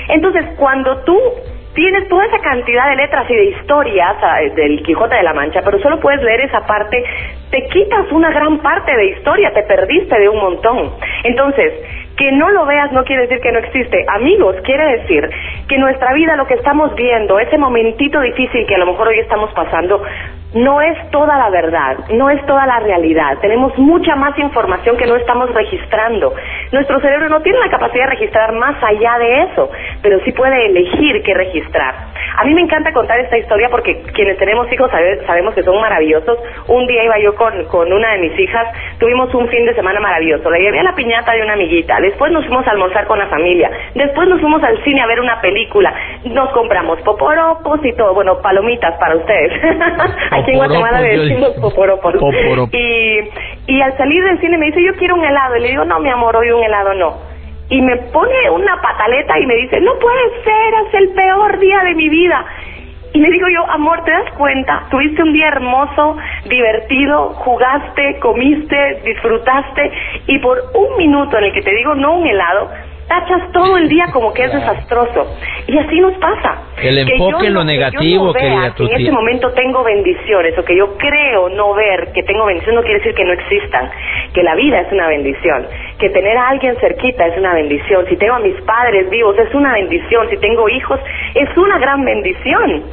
Entonces, 0.10 0.46
cuando 0.58 1.04
tú 1.04 1.18
tienes 1.78 2.08
toda 2.10 2.26
esa 2.26 2.40
cantidad 2.40 2.90
de 2.90 2.96
letras 2.96 3.30
y 3.30 3.36
de 3.36 3.46
historias 3.52 4.16
ah, 4.24 4.40
del 4.56 4.82
Quijote 4.82 5.16
de 5.16 5.22
la 5.22 5.34
Mancha, 5.34 5.62
pero 5.64 5.80
solo 5.80 6.00
puedes 6.00 6.24
leer 6.24 6.42
esa 6.42 6.66
parte, 6.66 7.04
te 7.52 7.68
quitas 7.68 8.12
una 8.12 8.32
gran 8.32 8.58
parte 8.64 8.98
de 8.98 9.12
historia, 9.12 9.54
te 9.54 9.62
perdiste 9.62 10.20
de 10.20 10.28
un 10.28 10.40
montón. 10.40 10.92
Entonces, 11.24 11.74
que 12.18 12.32
no 12.32 12.50
lo 12.50 12.66
veas 12.66 12.92
no 12.92 13.04
quiere 13.04 13.28
decir 13.28 13.40
que 13.42 13.52
no 13.52 13.60
existe. 13.60 14.04
Amigos, 14.08 14.56
quiere 14.64 14.98
decir 14.98 15.30
que 15.70 15.78
nuestra 15.78 16.14
vida, 16.14 16.36
lo 16.36 16.48
que 16.48 16.56
estamos 16.56 16.96
viendo, 16.96 17.38
ese 17.40 17.60
momentito 17.60 18.20
difícil 18.22 18.66
que 18.66 18.74
a 18.74 18.80
lo 18.80 18.88
mejor 18.88 19.10
hoy 19.10 19.20
estamos 19.20 19.52
pasando, 19.54 20.02
no 20.58 20.82
es 20.82 21.12
toda 21.12 21.38
la 21.38 21.50
verdad, 21.50 21.98
no 22.10 22.30
es 22.30 22.44
toda 22.46 22.66
la 22.66 22.80
realidad. 22.80 23.38
Tenemos 23.42 23.78
mucha 23.78 24.16
más 24.16 24.38
información 24.40 24.98
que 24.98 25.06
no 25.06 25.16
estamos 25.16 25.54
registrando. 25.54 26.34
Nuestro 26.72 27.00
cerebro 27.00 27.30
no 27.30 27.42
tiene 27.42 27.60
la 27.60 27.70
capacidad 27.70 28.06
de 28.06 28.12
registrar 28.12 28.54
más 28.54 28.76
allá 28.84 29.18
de 29.20 29.44
eso, 29.44 29.70
pero 30.02 30.20
sí 30.24 30.32
puede 30.32 30.66
elegir 30.68 31.22
qué 31.24 31.34
registrar. 31.34 31.96
A 32.38 32.44
mí 32.44 32.54
me 32.54 32.62
encanta 32.62 32.94
contar 32.94 33.20
esta 33.20 33.38
historia 33.38 33.68
porque 33.70 34.04
quienes 34.14 34.38
tenemos 34.38 34.72
hijos 34.72 34.92
sabemos 35.26 35.54
que 35.56 35.64
son 35.64 35.80
maravillosos. 35.82 36.38
Un 36.68 36.86
día 36.86 37.04
iba 37.04 37.20
yo 37.20 37.36
con, 37.36 37.66
con 37.66 37.92
una 37.92 38.14
de 38.14 38.20
mis 38.20 38.40
hijas, 38.40 38.68
tuvimos 39.00 39.34
un 39.34 39.48
fin 39.50 39.66
de 39.66 39.74
semana 39.74 40.00
maravilloso. 40.00 40.50
La 40.50 40.60
llevé 40.60 40.80
a 40.80 40.84
la 40.84 40.96
piñata 40.96 41.34
de 41.34 41.42
una 41.42 41.54
amiguita, 41.54 42.00
después 42.00 42.32
nos 42.32 42.46
fuimos 42.46 42.68
a 42.68 42.72
almorzar 42.72 43.08
con 43.08 43.18
la 43.18 43.28
familia, 43.28 43.72
después 43.96 44.28
nos 44.28 44.40
fuimos 44.40 44.62
al 44.64 44.84
cine 44.84 45.02
a 45.02 45.08
ver 45.08 45.20
una 45.20 45.42
película, 45.42 45.94
nos 46.26 46.50
compramos 46.52 47.02
poporopos 47.02 47.80
y 47.84 47.94
todo, 47.94 48.14
bueno, 48.14 48.40
palomitas 48.42 48.96
para 49.00 49.16
ustedes. 49.16 49.52
Aquí 50.48 50.52
en 50.52 50.58
Guatemala 50.58 51.02
le 51.02 51.18
decimos 51.18 51.50
poporopos. 51.60 52.14
Y, 52.72 53.20
y 53.68 53.82
al 53.82 53.98
salir 53.98 54.24
del 54.24 54.40
cine 54.40 54.58
me 54.58 54.68
dice, 54.68 54.82
yo 54.82 54.96
quiero 54.96 55.16
un 55.16 55.26
helado. 55.26 55.58
Y 55.58 55.62
le 55.62 55.70
digo, 55.70 55.84
no, 55.84 56.00
mi 56.00 56.10
amor, 56.10 56.36
hoy 56.38 56.52
un 56.52 56.64
helado 56.64 56.94
no 56.94 57.38
y 57.70 57.82
me 57.82 57.98
pone 57.98 58.50
una 58.52 58.82
pataleta 58.82 59.38
y 59.40 59.46
me 59.46 59.56
dice, 59.56 59.82
no 59.82 60.00
puede 60.00 60.44
ser, 60.44 60.74
es 60.88 60.94
el 60.94 61.10
peor 61.10 61.60
día 61.60 61.84
de 61.84 61.96
mi 61.96 62.08
vida. 62.08 62.46
Y 63.14 63.20
le 63.20 63.30
digo 63.30 63.48
yo, 63.50 63.70
amor, 63.72 64.04
¿te 64.04 64.12
das 64.12 64.32
cuenta? 64.38 64.84
Tuviste 64.90 65.22
un 65.22 65.34
día 65.34 65.48
hermoso, 65.48 66.18
divertido, 66.46 67.30
jugaste, 67.36 68.20
comiste, 68.20 69.02
disfrutaste 69.04 69.92
y 70.28 70.40
por 70.40 70.62
un 70.74 70.98
minuto 70.98 71.38
en 71.38 71.46
el 71.46 71.54
que 71.54 71.62
te 71.62 71.74
digo 71.74 71.96
no 71.96 72.18
un 72.18 72.28
helado, 72.28 72.70
tachas 73.08 73.52
todo 73.52 73.78
el 73.78 73.88
día 73.90 74.08
como 74.12 74.34
que 74.34 74.44
es 74.44 74.54
desastroso. 74.54 75.38
Y 75.68 75.78
así 75.78 76.00
nos 76.00 76.14
pasa. 76.18 76.64
El 76.82 76.98
enfoque 77.00 77.48
en 77.48 77.54
lo 77.54 77.64
negativo, 77.64 78.34
que 78.34 78.40
querida 78.40 78.74
En 78.78 79.02
este 79.02 79.12
momento 79.12 79.52
tengo 79.54 79.84
bendiciones, 79.84 80.58
o 80.58 80.64
que 80.64 80.78
yo 80.78 80.96
creo 80.98 81.50
no 81.50 81.74
ver 81.74 82.12
que 82.14 82.24
tengo 82.24 82.46
bendiciones, 82.46 82.76
no 82.76 82.84
quiere 82.84 83.00
decir 83.00 83.16
que 83.16 83.26
no 83.26 83.34
existan. 83.34 83.90
Que 84.34 84.44
la 84.44 84.56
vida 84.56 84.82
es 84.82 84.92
una 84.92 85.08
bendición. 85.08 85.66
Que 86.00 86.10
tener 86.10 86.38
a 86.38 86.50
alguien 86.50 86.76
cerquita 86.80 87.28
es 87.28 87.38
una 87.38 87.54
bendición. 87.54 88.06
Si 88.08 88.18
tengo 88.18 88.36
a 88.36 88.40
mis 88.40 88.60
padres 88.62 89.10
vivos, 89.10 89.38
es 89.40 89.54
una 89.54 89.74
bendición. 89.74 90.30
Si 90.30 90.38
tengo 90.38 90.70
hijos, 90.70 91.00
es 91.34 91.58
una 91.58 91.80
gran 91.80 92.04
bendición. 92.04 92.84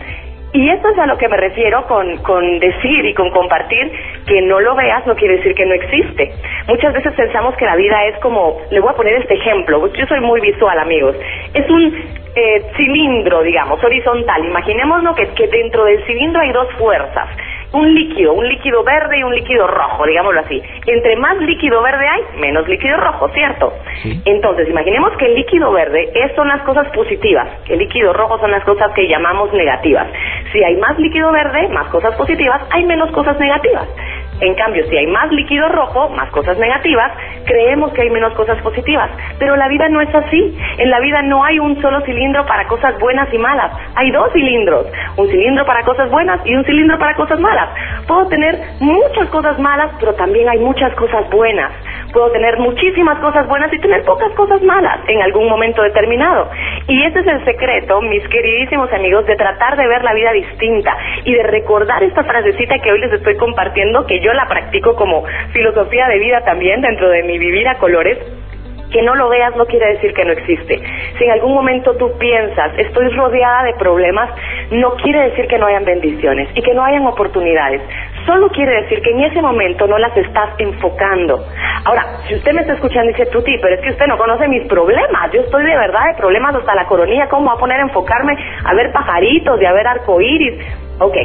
Y 0.55 0.71
eso 0.71 0.89
es 0.89 0.99
a 1.01 1.07
lo 1.07 1.19
que 1.19 1.29
me 1.29 1.37
refiero 1.37 1.85
con, 1.89 2.17
con 2.19 2.61
decir 2.61 3.05
y 3.05 3.13
con 3.13 3.29
compartir 3.31 3.91
que 4.25 4.41
no 4.43 4.61
lo 4.61 4.77
veas 4.77 5.05
no 5.05 5.17
quiere 5.17 5.39
decir 5.39 5.53
que 5.53 5.67
no 5.67 5.75
existe. 5.75 6.31
Muchas 6.69 6.95
veces 6.95 7.13
pensamos 7.15 7.57
que 7.57 7.65
la 7.65 7.75
vida 7.75 8.05
es 8.05 8.17
como, 8.21 8.61
le 8.71 8.79
voy 8.79 8.91
a 8.91 8.97
poner 8.97 9.15
este 9.15 9.35
ejemplo, 9.35 9.93
yo 9.93 10.07
soy 10.07 10.21
muy 10.21 10.41
visual 10.41 10.79
amigos, 10.79 11.17
es 11.53 11.69
un 11.69 11.93
eh, 12.37 12.63
cilindro, 12.77 13.43
digamos, 13.43 13.83
horizontal. 13.83 14.45
Imaginémonos 14.45 15.17
que, 15.17 15.27
que 15.35 15.49
dentro 15.49 15.87
del 15.87 16.05
cilindro 16.07 16.41
hay 16.41 16.53
dos 16.53 16.69
fuerzas 16.79 17.29
un 17.75 17.93
líquido, 17.93 18.33
un 18.33 18.49
líquido 18.49 18.83
verde 18.85 19.19
y 19.19 19.23
un 19.25 19.35
líquido 19.35 19.67
rojo, 19.67 20.07
digámoslo 20.07 20.41
así. 20.41 20.63
Entre 20.87 21.17
más 21.17 21.37
líquido 21.39 21.83
verde 21.83 22.07
hay, 22.07 22.23
menos 22.39 22.67
líquido 22.69 22.97
rojo, 22.99 23.29
¿cierto? 23.31 23.73
Entonces, 24.25 24.69
imaginemos 24.69 25.13
que 25.19 25.27
el 25.27 25.35
líquido 25.35 25.73
verde 25.73 26.09
es, 26.15 26.35
son 26.37 26.49
las 26.49 26.63
cosas 26.63 26.89
positivas, 26.95 27.49
que 27.67 27.75
el 27.75 27.81
líquido 27.81 28.13
rojo 28.13 28.39
son 28.39 28.53
las 28.53 28.65
cosas 28.65 28.93
que 28.95 29.09
llamamos 29.09 29.53
negativas. 29.53 30.07
Si 30.53 30.63
hay 30.63 30.77
más 30.77 30.99
líquido 30.99 31.33
verde, 31.33 31.69
más 31.69 31.89
cosas 31.89 32.15
positivas, 32.15 32.63
hay 32.71 32.85
menos 32.85 33.11
cosas 33.11 33.39
negativas. 33.39 33.89
En 34.41 34.55
cambio, 34.55 34.85
si 34.89 34.97
hay 34.97 35.07
más 35.07 35.31
líquido 35.31 35.69
rojo, 35.69 36.09
más 36.11 36.29
cosas 36.31 36.59
negativas, 36.59 37.13
creemos 37.45 37.93
que 37.93 38.03
hay 38.03 38.11
menos 38.11 38.33
cosas 38.35 38.61
positivas. 38.63 39.11
Pero 39.39 39.57
la 39.57 39.69
vida 39.69 39.89
no 39.89 40.01
es 40.01 40.13
así. 40.15 40.59
En 40.79 40.91
la 40.91 41.01
vida 41.01 41.23
no 41.23 41.45
hay 41.45 41.59
un 41.59 41.81
solo 41.81 42.01
cilindro 42.01 42.45
para 42.47 42.67
cosas 42.67 42.99
buenas 42.99 43.33
y 43.33 43.39
malas. 43.39 43.71
Hay 43.95 44.11
dos 44.11 44.33
cilindros. 44.33 44.87
Un 45.17 45.29
cilindro 45.29 45.65
para 45.65 45.85
cosas 45.85 46.11
buenas 46.11 46.41
y 46.45 46.55
un 46.55 46.65
cilindro 46.65 46.99
para 46.99 47.15
cosas 47.15 47.39
malas. 47.39 47.69
Puedo 48.09 48.27
tener 48.27 48.59
muchas 48.81 49.29
cosas 49.29 49.59
malas, 49.59 49.93
pero 50.01 50.15
también 50.15 50.49
hay 50.49 50.59
muchas 50.59 50.93
cosas 50.95 51.31
buenas. 51.31 51.73
Puedo 52.13 52.31
tener 52.31 52.59
muchísimas 52.59 53.19
cosas 53.19 53.47
buenas 53.49 53.73
y 53.73 53.79
tener 53.79 54.05
pocas 54.05 54.33
cosas 54.33 54.63
malas 54.63 55.01
en 55.09 55.23
algún 55.23 55.49
momento 55.49 55.83
determinado. 55.83 56.49
Y 56.87 57.03
ese 57.03 57.21
es 57.21 57.27
el 57.27 57.45
secreto, 57.47 58.03
mis 58.03 58.27
queridísimos 58.29 58.93
amigos, 58.93 59.25
de 59.27 59.37
tratar 59.37 59.77
de 59.77 59.87
ver 59.89 60.05
la 60.05 60.13
vida 60.13 60.33
distinta 60.33 60.95
y 61.25 61.33
de 61.33 61.43
recordar 61.45 62.03
esta 62.03 62.25
frasecita 62.25 62.79
que 62.79 62.93
hoy 62.93 63.01
les 63.01 63.13
estoy 63.13 63.37
compartiendo, 63.37 64.07
que 64.07 64.21
yo 64.21 64.35
la 64.35 64.47
practico 64.47 64.95
como 64.95 65.25
filosofía 65.53 66.09
de 66.09 66.19
vida 66.19 66.43
también 66.45 66.83
dentro 66.83 67.09
de 67.09 67.23
mi 67.23 67.39
vivir 67.39 67.67
a 67.69 67.79
colores, 67.79 68.19
que 68.95 69.03
no 69.03 69.15
lo 69.17 69.29
veas 69.29 69.57
no 69.57 69.65
quiere 69.67 69.95
decir 69.95 70.13
que 70.13 70.25
no 70.25 70.33
existe. 70.33 70.81
Si 71.19 71.25
en 71.25 71.31
algún 71.33 71.55
momento 71.55 71.97
tú 71.97 72.17
piensas, 72.19 72.73
estoy 72.79 73.09
rodeada 73.09 73.65
de 73.65 73.75
problemas, 73.75 74.31
no 74.71 74.95
quiere 74.97 75.31
decir 75.31 75.47
que 75.49 75.59
no 75.59 75.67
hayan 75.67 75.85
bendiciones 75.85 76.49
y 76.55 76.63
que 76.63 76.75
no 76.75 76.85
hayan 76.85 77.07
oportunidades. 77.07 77.81
Solo 78.27 78.49
quiere 78.49 78.83
decir 78.83 79.03
que 79.03 79.11
en 79.11 79.21
ese 79.21 79.43
momento 79.43 79.87
no 79.87 79.99
las 79.99 80.17
estás 80.17 80.51
enfocando. 80.59 81.45
Ahora, 81.85 82.21
si 82.27 82.35
usted 82.35 82.53
me 82.53 82.63
está 82.63 82.75
escuchando 82.75 83.11
y 83.11 83.15
dice, 83.15 83.27
Tuti, 83.27 83.59
pero 83.61 83.75
es 83.75 83.81
que 83.83 83.91
usted 83.91 84.07
no 84.07 84.17
conoce 84.17 84.49
mis 84.49 84.67
problemas. 84.67 85.31
Yo 85.33 85.43
estoy 85.43 85.65
de 85.65 85.77
verdad 85.77 86.07
de 86.09 86.15
problemas 86.17 86.55
hasta 86.55 86.75
la 86.75 86.87
coronilla. 86.87 87.29
¿Cómo 87.29 87.47
va 87.47 87.53
a 87.55 87.59
poner 87.59 87.79
a 87.81 87.83
enfocarme 87.83 88.37
a 88.65 88.75
ver 88.75 88.93
pajaritos 88.93 89.61
y 89.61 89.65
a 89.67 89.73
ver 89.73 89.87
arcoíris? 89.87 90.55
Ok, 91.01 91.17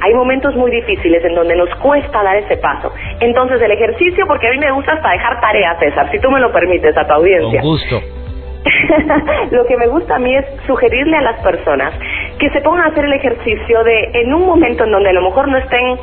hay 0.00 0.14
momentos 0.14 0.54
muy 0.54 0.70
difíciles 0.70 1.24
en 1.24 1.34
donde 1.34 1.56
nos 1.56 1.74
cuesta 1.76 2.22
dar 2.22 2.36
ese 2.36 2.56
paso. 2.58 2.92
Entonces 3.20 3.62
el 3.62 3.70
ejercicio, 3.70 4.26
porque 4.26 4.48
a 4.48 4.50
mí 4.50 4.58
me 4.58 4.70
gusta 4.72 4.92
hasta 4.92 5.10
dejar 5.12 5.40
tareas, 5.40 5.78
César, 5.78 6.10
si 6.10 6.18
tú 6.18 6.30
me 6.30 6.40
lo 6.40 6.52
permites 6.52 6.94
a 6.96 7.06
tu 7.06 7.12
audiencia. 7.14 7.60
Con 7.60 7.70
gusto. 7.70 8.23
lo 9.50 9.64
que 9.66 9.76
me 9.76 9.86
gusta 9.86 10.16
a 10.16 10.18
mí 10.18 10.34
es 10.34 10.44
sugerirle 10.66 11.16
a 11.16 11.22
las 11.22 11.40
personas 11.40 11.92
que 12.38 12.50
se 12.50 12.60
pongan 12.60 12.86
a 12.86 12.88
hacer 12.88 13.04
el 13.04 13.12
ejercicio 13.12 13.84
de 13.84 14.10
en 14.14 14.34
un 14.34 14.46
momento 14.46 14.84
en 14.84 14.92
donde 14.92 15.10
a 15.10 15.12
lo 15.12 15.22
mejor 15.22 15.48
no 15.48 15.58
estén 15.58 15.98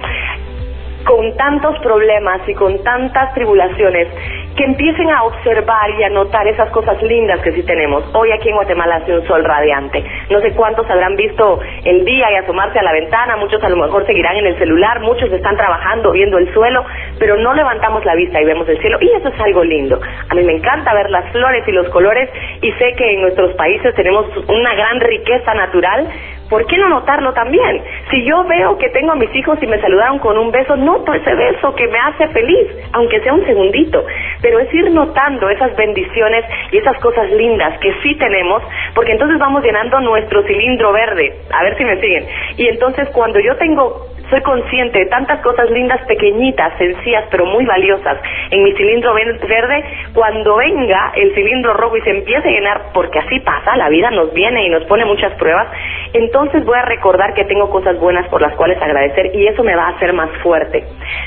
con 1.05 1.35
tantos 1.37 1.77
problemas 1.79 2.47
y 2.47 2.53
con 2.53 2.83
tantas 2.83 3.33
tribulaciones, 3.33 4.07
que 4.55 4.65
empiecen 4.65 5.09
a 5.09 5.23
observar 5.23 5.89
y 5.97 6.03
a 6.03 6.09
notar 6.09 6.47
esas 6.47 6.69
cosas 6.71 7.01
lindas 7.01 7.39
que 7.41 7.51
sí 7.53 7.63
tenemos. 7.63 8.03
Hoy 8.13 8.31
aquí 8.31 8.49
en 8.49 8.55
Guatemala 8.55 8.97
hace 8.97 9.13
un 9.13 9.25
sol 9.25 9.43
radiante. 9.43 10.03
No 10.29 10.39
sé 10.41 10.53
cuántos 10.53 10.89
habrán 10.89 11.15
visto 11.15 11.59
el 11.85 12.03
día 12.03 12.31
y 12.31 12.35
asomarse 12.35 12.79
a 12.79 12.83
la 12.83 12.91
ventana, 12.91 13.37
muchos 13.37 13.63
a 13.63 13.69
lo 13.69 13.77
mejor 13.77 14.05
seguirán 14.05 14.37
en 14.37 14.47
el 14.47 14.57
celular, 14.57 14.99
muchos 15.01 15.31
están 15.31 15.55
trabajando, 15.55 16.11
viendo 16.11 16.37
el 16.37 16.53
suelo, 16.53 16.83
pero 17.17 17.37
no 17.37 17.53
levantamos 17.53 18.03
la 18.05 18.15
vista 18.15 18.41
y 18.41 18.45
vemos 18.45 18.67
el 18.67 18.79
cielo 18.79 18.97
y 19.01 19.09
eso 19.11 19.29
es 19.29 19.39
algo 19.39 19.63
lindo. 19.63 19.99
A 20.29 20.35
mí 20.35 20.43
me 20.43 20.53
encanta 20.53 20.93
ver 20.93 21.09
las 21.09 21.31
flores 21.31 21.67
y 21.67 21.71
los 21.71 21.87
colores 21.89 22.29
y 22.61 22.71
sé 22.73 22.93
que 22.97 23.13
en 23.13 23.21
nuestros 23.21 23.53
países 23.55 23.95
tenemos 23.95 24.25
una 24.47 24.73
gran 24.75 24.99
riqueza 24.99 25.53
natural 25.53 26.07
¿por 26.51 26.65
qué 26.67 26.77
no 26.77 26.89
notarlo 26.89 27.33
también? 27.33 27.81
Si 28.11 28.25
yo 28.25 28.43
veo 28.43 28.77
que 28.77 28.89
tengo 28.89 29.13
a 29.13 29.15
mis 29.15 29.33
hijos 29.33 29.57
y 29.61 29.67
me 29.67 29.79
saludaron 29.79 30.19
con 30.19 30.37
un 30.37 30.51
beso, 30.51 30.75
noto 30.75 31.13
ese 31.13 31.33
beso 31.33 31.73
que 31.73 31.87
me 31.87 31.97
hace 31.97 32.27
feliz, 32.27 32.67
aunque 32.91 33.21
sea 33.21 33.33
un 33.33 33.45
segundito. 33.45 34.03
Pero 34.41 34.59
es 34.59 34.71
ir 34.73 34.91
notando 34.91 35.49
esas 35.49 35.73
bendiciones 35.77 36.43
y 36.71 36.77
esas 36.77 36.99
cosas 36.99 37.31
lindas 37.31 37.79
que 37.79 37.93
sí 38.03 38.15
tenemos, 38.15 38.61
porque 38.93 39.13
entonces 39.13 39.39
vamos 39.39 39.63
llenando 39.63 40.01
nuestro 40.01 40.43
cilindro 40.43 40.91
verde. 40.91 41.39
A 41.53 41.63
ver 41.63 41.77
si 41.77 41.85
me 41.85 41.95
siguen. 42.01 42.27
Y 42.57 42.67
entonces 42.67 43.07
cuando 43.13 43.39
yo 43.39 43.55
tengo 43.55 44.07
soy 44.31 44.41
consciente 44.41 44.97
de 44.97 45.05
tantas 45.07 45.41
cosas 45.41 45.69
lindas, 45.69 45.99
pequeñitas, 46.07 46.75
sencillas, 46.77 47.25
pero 47.29 47.45
muy 47.45 47.65
valiosas 47.65 48.17
en 48.49 48.63
mi 48.63 48.71
cilindro 48.73 49.13
verde. 49.13 49.83
Cuando 50.13 50.55
venga 50.55 51.11
el 51.15 51.35
cilindro 51.35 51.73
rojo 51.73 51.97
y 51.97 52.01
se 52.01 52.11
empiece 52.11 52.47
a 52.47 52.51
llenar, 52.51 52.81
porque 52.93 53.19
así 53.19 53.39
pasa, 53.41 53.75
la 53.75 53.89
vida 53.89 54.09
nos 54.09 54.33
viene 54.33 54.65
y 54.65 54.69
nos 54.69 54.85
pone 54.85 55.03
muchas 55.03 55.33
pruebas, 55.33 55.67
entonces 56.13 56.65
voy 56.65 56.77
a 56.77 56.83
recordar 56.83 57.33
que 57.33 57.43
tengo 57.43 57.69
cosas 57.69 57.99
buenas 57.99 58.27
por 58.29 58.41
las 58.41 58.55
cuales 58.55 58.81
agradecer 58.81 59.35
y 59.35 59.47
eso 59.47 59.63
me 59.63 59.75
va 59.75 59.87
a 59.87 59.89
hacer 59.89 60.13
más 60.13 60.29
fuerte. 60.41 60.83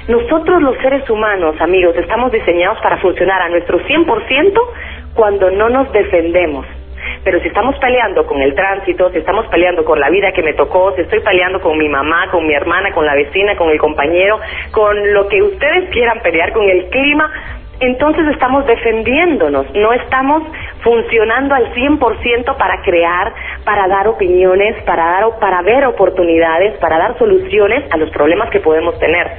Nosotros 0.09 0.63
los 0.63 0.77
seres 0.79 1.09
humanos, 1.11 1.57
amigos, 1.61 1.95
estamos 1.97 2.33
diseñados 2.33 2.79
para 2.81 2.97
funcionar 2.99 3.43
a 3.43 3.49
nuestro 3.51 3.79
100% 3.81 4.61
cuando 5.15 5.51
no 5.51 5.69
nos 5.69 5.93
defendemos. 5.93 6.67
Pero 7.23 7.41
si 7.41 7.49
estamos 7.49 7.77
peleando 7.79 8.27
con 8.27 8.41
el 8.41 8.55
tránsito, 8.55 9.11
si 9.11 9.19
estamos 9.19 9.47
peleando 9.47 9.85
con 9.85 9.99
la 9.99 10.11
vida 10.11 10.33
que 10.33 10.43
me 10.43 10.55
tocó, 10.55 10.95
si 10.95 11.03
estoy 11.03 11.21
peleando 11.21 11.61
con 11.61 11.79
mi 11.79 11.89
mamá, 11.89 12.31
con 12.31 12.47
mi 12.47 12.55
hermana, 12.55 12.93
con 12.93 13.07
la 13.07 13.15
vecina, 13.15 13.57
con 13.57 13.71
el 13.71 13.79
compañero, 13.79 14.39
con 14.71 15.13
lo 15.13 15.29
que 15.29 15.43
ustedes 15.43 15.91
quieran 15.91 16.21
pelear, 16.21 16.53
con 16.53 16.69
el 16.69 16.89
clima, 16.91 17.31
entonces 17.85 18.27
estamos 18.29 18.67
defendiéndonos, 18.67 19.67
no 19.75 19.93
estamos 19.93 20.43
funcionando 20.83 21.55
al 21.55 21.73
100% 21.73 22.57
para 22.57 22.83
crear, 22.83 23.33
para 23.65 23.89
dar 23.89 24.09
opiniones, 24.09 24.83
para, 24.85 25.05
dar, 25.05 25.25
para 25.41 25.63
ver 25.63 25.85
oportunidades, 25.87 26.77
para 26.79 26.99
dar 26.99 27.19
soluciones 27.19 27.85
a 27.91 27.97
los 27.97 28.11
problemas 28.11 28.51
que 28.51 28.61
podemos 28.61 28.99
tener. 28.99 29.31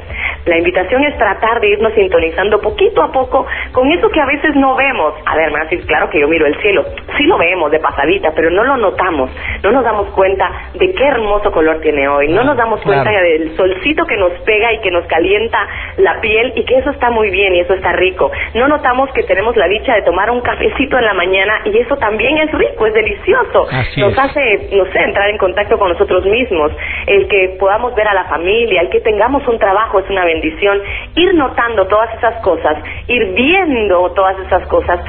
La 0.46 0.58
invitación 0.58 1.04
es 1.04 1.18
tratar 1.18 1.60
de 1.60 1.70
irnos 1.70 1.94
sintonizando 1.94 2.62
poquito 2.62 3.02
a 3.02 3.12
poco 3.12 3.48
con 3.72 3.92
eso 3.92 4.10
que 4.10 4.22
a 4.22 4.26
veces 4.26 4.56
no 4.56 4.76
vemos. 4.76 5.14
A 5.26 5.36
ver, 5.36 5.52
decir, 5.52 5.86
claro 5.88 6.10
que 6.10 6.20
yo 6.20 6.28
miro 6.28 6.46
el 6.46 6.56
cielo, 6.62 6.86
sí 7.18 7.24
lo 7.24 7.38
vemos 7.38 7.72
de 7.72 7.80
pasadita, 7.80 8.32
pero 8.36 8.50
no 8.50 8.64
lo 8.64 8.78
notamos, 8.78 9.32
no 9.64 9.72
nos 9.72 9.84
damos 9.84 10.08
cuenta 10.10 10.50
de 10.74 10.94
qué 10.94 11.04
hermoso 11.04 11.52
color 11.52 11.80
tiene 11.82 12.08
hoy, 12.08 12.28
no 12.28 12.44
nos 12.44 12.58
damos 12.58 12.82
cuenta 12.82 13.10
del 13.10 13.56
solcito 13.56 14.06
que 14.06 14.18
nos 14.18 14.32
pega 14.46 14.74
y 14.74 14.80
que 14.80 14.92
nos 14.92 15.06
calienta 15.06 15.68
la 15.98 16.22
piel 16.22 16.54
y 16.56 16.64
que 16.64 16.78
eso 16.78 16.92
está 16.92 17.10
muy 17.10 17.30
bien 17.30 17.56
y 17.56 17.60
eso 17.62 17.74
está 17.74 17.92
rico. 17.94 18.32
No 18.54 18.68
notamos 18.68 19.10
que 19.14 19.24
tenemos 19.24 19.56
la 19.56 19.68
dicha 19.68 19.96
de 19.96 20.02
tomar 20.04 20.30
un 20.32 20.42
cafecito 20.42 20.98
en 20.98 21.06
la 21.06 21.14
mañana 21.14 21.62
y 21.66 21.78
eso 21.78 21.96
también 21.98 22.38
es 22.38 22.52
rico, 22.52 22.86
es 22.86 22.94
delicioso. 22.94 23.68
nos 23.98 24.18
hace, 24.18 24.70
no 24.72 24.86
sé, 24.86 25.00
entrar 25.00 25.30
en 25.30 25.38
contacto 25.38 25.78
con 25.78 25.90
nosotros 25.90 26.26
mismos, 26.26 26.72
el 27.08 27.28
que 27.28 27.56
podamos 27.60 27.94
ver 27.96 28.08
a 28.08 28.14
la 28.14 28.26
familia, 28.26 28.82
el 28.82 28.90
que 28.90 29.02
tengamos 29.02 29.48
un 29.48 29.60
trabajo 29.60 30.00
es 30.00 30.10
una 30.10 30.26
bendición, 30.26 30.82
ir 31.16 31.34
notando 31.36 31.88
todas 31.88 32.14
esas 32.18 32.42
cosas, 32.42 32.78
ir 33.08 33.34
viendo 33.34 34.12
todas 34.12 34.38
esas 34.40 34.68
cosas 34.68 35.00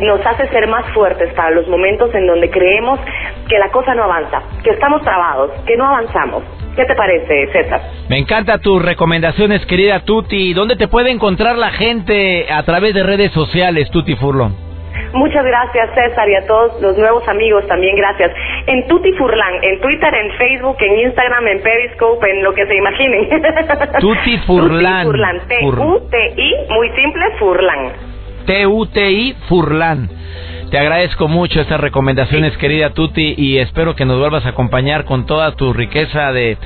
nos 0.00 0.24
hace 0.24 0.48
ser 0.48 0.66
más 0.68 0.86
fuertes 0.92 1.32
para 1.34 1.50
los 1.50 1.66
momentos 1.68 2.14
en 2.14 2.26
donde 2.26 2.50
creemos 2.50 3.00
que 3.48 3.58
la 3.58 3.70
cosa 3.70 3.94
no 3.94 4.04
avanza, 4.04 4.42
que 4.62 4.70
estamos 4.70 5.02
trabados, 5.02 5.50
que 5.66 5.76
no 5.76 5.86
avanzamos. 5.86 6.42
¿Qué 6.76 6.84
te 6.84 6.94
parece, 6.94 7.48
César? 7.52 7.80
Me 8.08 8.18
encanta 8.18 8.58
tus 8.58 8.82
recomendaciones, 8.82 9.66
querida 9.66 10.00
Tuti. 10.04 10.54
¿Dónde 10.54 10.76
te 10.76 10.88
puede 10.88 11.10
encontrar 11.10 11.56
la 11.56 11.70
gente 11.70 12.46
a 12.50 12.62
través 12.62 12.94
de 12.94 13.02
redes 13.02 13.32
sociales, 13.32 13.90
Tuti 13.90 14.14
Furlón? 14.16 14.70
Muchas 15.12 15.44
gracias, 15.44 15.90
César, 15.94 16.28
y 16.28 16.34
a 16.36 16.46
todos 16.46 16.80
los 16.80 16.96
nuevos 16.96 17.26
amigos 17.28 17.66
también 17.66 17.96
gracias. 17.96 18.30
En 18.66 18.86
Tuti 18.86 19.12
Furlan, 19.14 19.54
en 19.62 19.80
Twitter, 19.80 20.14
en 20.14 20.30
Facebook, 20.38 20.76
en 20.80 21.00
Instagram, 21.00 21.48
en 21.48 21.62
Periscope, 21.62 22.30
en 22.30 22.44
lo 22.44 22.54
que 22.54 22.66
se 22.66 22.76
imaginen. 22.76 23.28
Tuti 24.00 24.38
Furlan. 24.46 25.04
Tuti 25.06 25.18
Furlan, 25.18 25.40
T-U-T-I, 25.48 26.54
muy 26.70 26.90
simple, 26.90 27.24
Furlan. 27.38 28.09
T-U-T-I, 28.46 29.34
Furlan. 29.48 30.10
Te 30.70 30.78
agradezco 30.78 31.26
mucho 31.26 31.60
estas 31.60 31.80
recomendaciones, 31.80 32.56
querida 32.56 32.90
Tuti, 32.90 33.34
y 33.36 33.58
espero 33.58 33.96
que 33.96 34.04
nos 34.04 34.20
vuelvas 34.20 34.46
a 34.46 34.50
acompañar 34.50 35.04
con 35.04 35.26
toda 35.26 35.56
tu 35.56 35.72
riqueza 35.72 36.30
de 36.30 36.58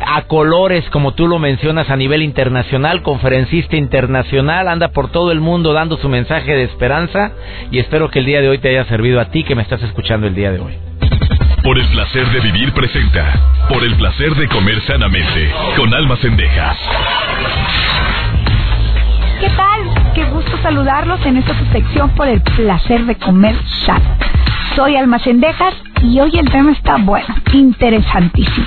a 0.00 0.22
colores, 0.22 0.88
como 0.88 1.12
tú 1.12 1.28
lo 1.28 1.38
mencionas, 1.38 1.90
a 1.90 1.96
nivel 1.96 2.22
internacional, 2.22 3.02
conferencista 3.02 3.76
internacional, 3.76 4.66
anda 4.66 4.88
por 4.88 5.10
todo 5.10 5.30
el 5.30 5.40
mundo 5.40 5.74
dando 5.74 5.98
su 5.98 6.08
mensaje 6.08 6.52
de 6.52 6.62
esperanza, 6.62 7.32
y 7.70 7.78
espero 7.78 8.08
que 8.08 8.20
el 8.20 8.24
día 8.24 8.40
de 8.40 8.48
hoy 8.48 8.58
te 8.58 8.70
haya 8.70 8.86
servido 8.86 9.20
a 9.20 9.26
ti 9.26 9.44
que 9.44 9.54
me 9.54 9.60
estás 9.60 9.82
escuchando 9.82 10.26
el 10.26 10.34
día 10.34 10.52
de 10.52 10.60
hoy. 10.60 10.78
Por 11.62 11.78
el 11.78 11.86
placer 11.88 12.26
de 12.28 12.40
vivir 12.40 12.72
presenta, 12.72 13.66
por 13.68 13.84
el 13.84 13.94
placer 13.96 14.34
de 14.36 14.48
comer 14.48 14.80
sanamente, 14.86 15.52
con 15.76 15.92
almas 15.92 16.18
cendejas. 16.20 16.78
¿Qué 19.40 19.50
tal? 19.50 19.69
Gusto 20.40 20.56
saludarlos 20.62 21.20
en 21.26 21.36
esta 21.36 21.52
sección 21.70 22.08
por 22.14 22.26
el 22.26 22.40
placer 22.40 23.04
de 23.04 23.14
comer 23.14 23.54
sano. 23.84 24.16
Soy 24.74 24.96
Almacendejas 24.96 25.74
y 26.02 26.18
hoy 26.18 26.30
el 26.38 26.50
tema 26.50 26.72
está 26.72 26.96
bueno, 26.96 27.26
interesantísimo. 27.52 28.66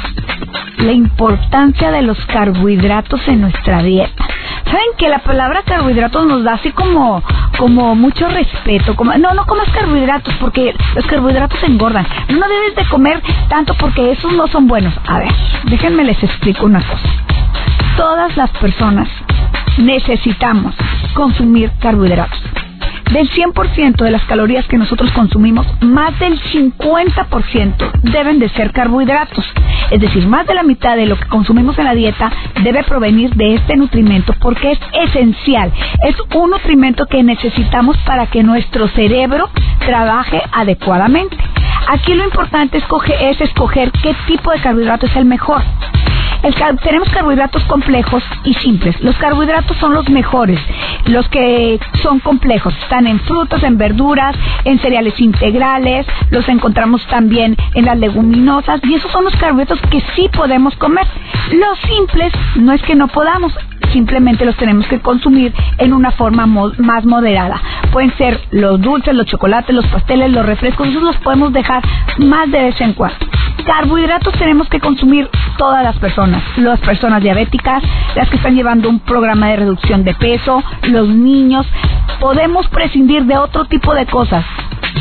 La 0.78 0.92
importancia 0.92 1.90
de 1.90 2.04
los 2.04 2.24
carbohidratos 2.28 3.28
en 3.28 3.42
nuestra 3.42 3.82
dieta. 3.82 4.24
¿Saben 4.66 4.86
que 5.00 5.10
la 5.10 5.18
palabra 5.18 5.64
carbohidratos 5.66 6.28
nos 6.28 6.44
da 6.44 6.54
así 6.54 6.72
como, 6.74 7.24
como 7.58 7.96
mucho 7.96 8.28
respeto? 8.28 8.96
Como, 8.96 9.12
no, 9.18 9.34
no 9.34 9.44
comas 9.48 9.68
carbohidratos 9.72 10.36
porque 10.36 10.76
los 10.94 11.06
carbohidratos 11.08 11.64
engordan. 11.64 12.06
No 12.30 12.48
debes 12.50 12.76
de 12.76 12.86
comer 12.86 13.20
tanto 13.50 13.74
porque 13.80 14.12
esos 14.12 14.32
no 14.34 14.46
son 14.46 14.68
buenos. 14.68 14.94
A 15.08 15.18
ver, 15.18 15.34
déjenme 15.64 16.04
les 16.04 16.22
explico 16.22 16.68
una 16.68 16.84
cosa. 16.88 17.10
Todas 17.98 18.38
las 18.38 18.52
personas 18.52 19.10
necesitamos 19.78 20.76
consumir 21.14 21.72
carbohidratos. 21.80 22.40
Del 23.12 23.30
100% 23.30 24.04
de 24.04 24.10
las 24.10 24.24
calorías 24.26 24.66
que 24.68 24.78
nosotros 24.78 25.12
consumimos, 25.12 25.68
más 25.82 26.18
del 26.20 26.40
50% 26.40 27.92
deben 28.02 28.40
de 28.40 28.50
ser 28.50 28.72
carbohidratos. 28.72 29.46
Es 29.92 30.02
decir, 30.02 30.26
más 30.26 30.48
de 30.48 30.56
la 30.56 30.64
mitad 30.64 30.96
de 30.96 31.06
lo 31.06 31.16
que 31.18 31.28
consumimos 31.28 31.78
en 31.78 31.86
la 31.86 31.94
dieta 31.94 32.32
debe 32.64 32.84
provenir 32.84 33.36
de 33.36 33.56
este 33.56 33.76
nutrimento 33.76 34.34
porque 34.40 34.72
es 34.72 34.80
esencial. 35.10 35.72
Es 36.08 36.16
un 36.34 36.50
nutrimento 36.50 37.06
que 37.06 37.22
necesitamos 37.22 37.98
para 38.00 38.28
que 38.28 38.42
nuestro 38.42 38.88
cerebro 38.88 39.48
trabaje 39.86 40.42
adecuadamente. 40.52 41.38
Aquí 41.90 42.16
lo 42.16 42.24
importante 42.24 42.80
es 42.80 43.42
escoger 43.42 43.92
qué 44.02 44.16
tipo 44.26 44.52
de 44.52 44.62
carbohidrato 44.62 45.06
es 45.06 45.16
el 45.16 45.26
mejor 45.26 45.62
tenemos 46.84 47.10
carbohidratos 47.10 47.64
complejos 47.66 48.22
y 48.44 48.54
simples. 48.56 49.00
Los 49.02 49.16
carbohidratos 49.16 49.78
son 49.78 49.94
los 49.94 50.10
mejores, 50.10 50.60
los 51.06 51.28
que 51.30 51.80
son 52.02 52.20
complejos. 52.20 52.74
Están 52.84 53.08
en 53.08 53.20
frutas, 53.22 53.64
en 53.64 53.78
verduras, 53.78 54.36
en 54.66 54.80
cereales 54.80 55.20
integrales, 55.22 56.06
los 56.32 56.48
encontramos 56.50 57.06
también 57.08 57.56
en 57.74 57.86
las 57.86 57.98
leguminosas 57.98 58.82
y 58.84 58.96
esos 58.96 59.12
son 59.12 59.24
los 59.24 59.36
carbohidratos 59.38 59.80
que 59.90 60.02
sí 60.16 60.30
podemos 60.34 60.76
comer. 60.76 61.08
Los 61.54 61.80
simples 61.80 62.34
no 62.58 62.74
es 62.74 62.82
que 62.82 62.96
no 62.96 63.08
podamos, 63.08 63.54
simplemente 63.94 64.46
los 64.46 64.58
tenemos 64.58 64.86
que 64.88 65.00
consumir 65.00 65.54
en 65.78 65.94
una 65.94 66.12
forma 66.12 66.46
más 66.46 67.06
moderada. 67.06 67.62
Pueden 67.92 68.16
ser 68.18 68.40
los 68.52 68.82
dulces, 68.82 69.16
los 69.16 69.28
chocolates, 69.28 69.74
los 69.74 69.86
pasteles, 69.88 70.32
los 70.32 70.46
refrescos, 70.46 70.88
esos 70.88 71.04
los 71.04 71.18
podemos 71.18 71.54
dejar 71.54 71.82
más 72.18 72.52
de 72.52 72.64
vez 72.64 72.82
en 72.82 72.94
cuando. 72.94 73.26
Carbohidratos 73.66 74.34
tenemos 74.34 74.68
que 74.68 74.80
consumir 74.80 75.30
todas 75.58 75.84
las 75.84 75.98
personas, 75.98 76.44
las 76.58 76.80
personas 76.80 77.22
diabéticas, 77.22 77.82
las 78.16 78.30
que 78.30 78.36
están 78.36 78.56
llevando 78.56 78.90
un 78.90 79.00
programa 79.00 79.50
de 79.50 79.58
reducción 79.58 80.04
de 80.04 80.14
peso, 80.16 80.64
los 80.84 81.08
niños. 81.08 81.66
Podemos 82.20 82.68
prescindir 82.68 83.24
de 83.26 83.38
otro 83.38 83.66
tipo 83.66 83.94
de 83.94 84.06
cosas, 84.06 84.44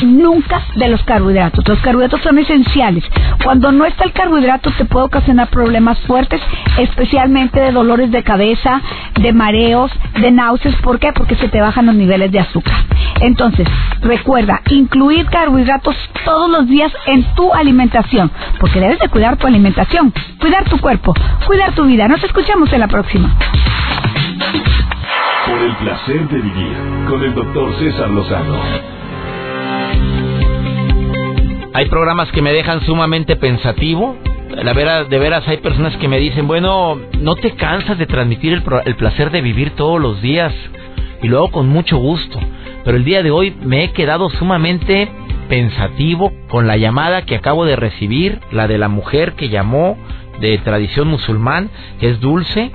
nunca 0.03 0.63
de 0.75 0.89
los 0.89 1.03
carbohidratos. 1.05 1.67
Los 1.67 1.81
carbohidratos 1.81 2.21
son 2.23 2.39
esenciales. 2.39 3.05
Cuando 3.45 3.73
no 3.73 3.85
está 3.85 4.05
el 4.05 4.13
carbohidrato 4.13 4.71
te 4.77 4.85
puede 4.85 5.07
ocasionar 5.07 5.49
problemas 5.49 5.99
fuertes, 6.01 6.41
especialmente 6.79 7.61
de 7.61 7.73
dolores 7.73 8.11
de 8.11 8.23
cabeza, 8.23 8.81
de 9.21 9.33
mareos, 9.33 9.91
de 10.21 10.31
náuseas. 10.31 10.75
¿Por 10.77 10.99
qué? 10.99 11.13
Porque 11.13 11.37
se 11.37 11.49
te 11.49 11.61
bajan 11.61 11.87
los 11.87 11.95
niveles 11.95 12.31
de 12.33 12.41
azúcar. 12.41 12.77
Entonces, 13.21 13.69
recuerda, 14.01 14.61
incluir 14.71 15.27
carbohidratos 15.27 15.97
todos 16.25 16.51
los 16.51 16.67
días 16.67 16.93
en 17.07 17.25
tu 17.35 17.53
alimentación, 17.53 18.31
porque 18.59 18.81
debes 18.81 18.99
de 18.99 19.09
cuidar 19.09 19.37
tu 19.37 19.47
alimentación, 19.47 20.13
cuidar 20.41 20.65
tu 20.69 20.79
cuerpo, 20.79 21.15
cuidar 21.47 21.73
tu 21.75 21.85
vida. 21.85 22.09
Nos 22.09 22.23
escuchamos 22.23 22.73
en 22.73 22.81
la 22.81 22.89
próxima. 22.89 23.37
Por 25.47 25.59
el 25.59 25.75
placer 25.77 26.29
de 26.29 26.39
vivir 26.39 26.77
con 27.09 27.23
el 27.23 27.35
doctor 27.35 27.75
César 27.79 28.11
Lozano. 28.11 29.02
Hay 31.75 31.87
programas 31.87 32.31
que 32.33 32.43
me 32.43 32.53
dejan 32.53 32.85
sumamente 32.85 33.37
pensativo. 33.37 34.17
La 34.51 34.75
vera, 34.75 35.05
de 35.05 35.19
veras 35.19 35.49
hay 35.49 35.57
personas 35.57 35.97
que 35.97 36.07
me 36.07 36.19
dicen, 36.19 36.47
bueno, 36.47 37.01
no 37.19 37.35
te 37.37 37.53
cansas 37.53 37.97
de 37.97 38.07
transmitir 38.07 38.53
el, 38.53 38.63
el 38.85 38.95
placer 38.97 39.31
de 39.31 39.41
vivir 39.41 39.71
todos 39.71 39.99
los 39.99 40.21
días 40.21 40.53
y 41.23 41.29
luego 41.29 41.51
con 41.51 41.69
mucho 41.69 41.97
gusto. 41.97 42.39
Pero 42.85 42.99
el 42.99 43.05
día 43.05 43.23
de 43.23 43.31
hoy 43.31 43.57
me 43.63 43.85
he 43.85 43.93
quedado 43.93 44.29
sumamente 44.29 45.11
pensativo 45.49 46.31
con 46.49 46.67
la 46.67 46.77
llamada 46.77 47.23
que 47.23 47.37
acabo 47.37 47.65
de 47.65 47.77
recibir, 47.77 48.41
la 48.51 48.69
de 48.69 48.77
la 48.77 48.89
mujer 48.89 49.33
que 49.33 49.49
llamó 49.49 49.97
de 50.41 50.59
tradición 50.59 51.09
musulmán, 51.09 51.71
que 52.01 52.11
es 52.11 52.21
Dulce, 52.21 52.71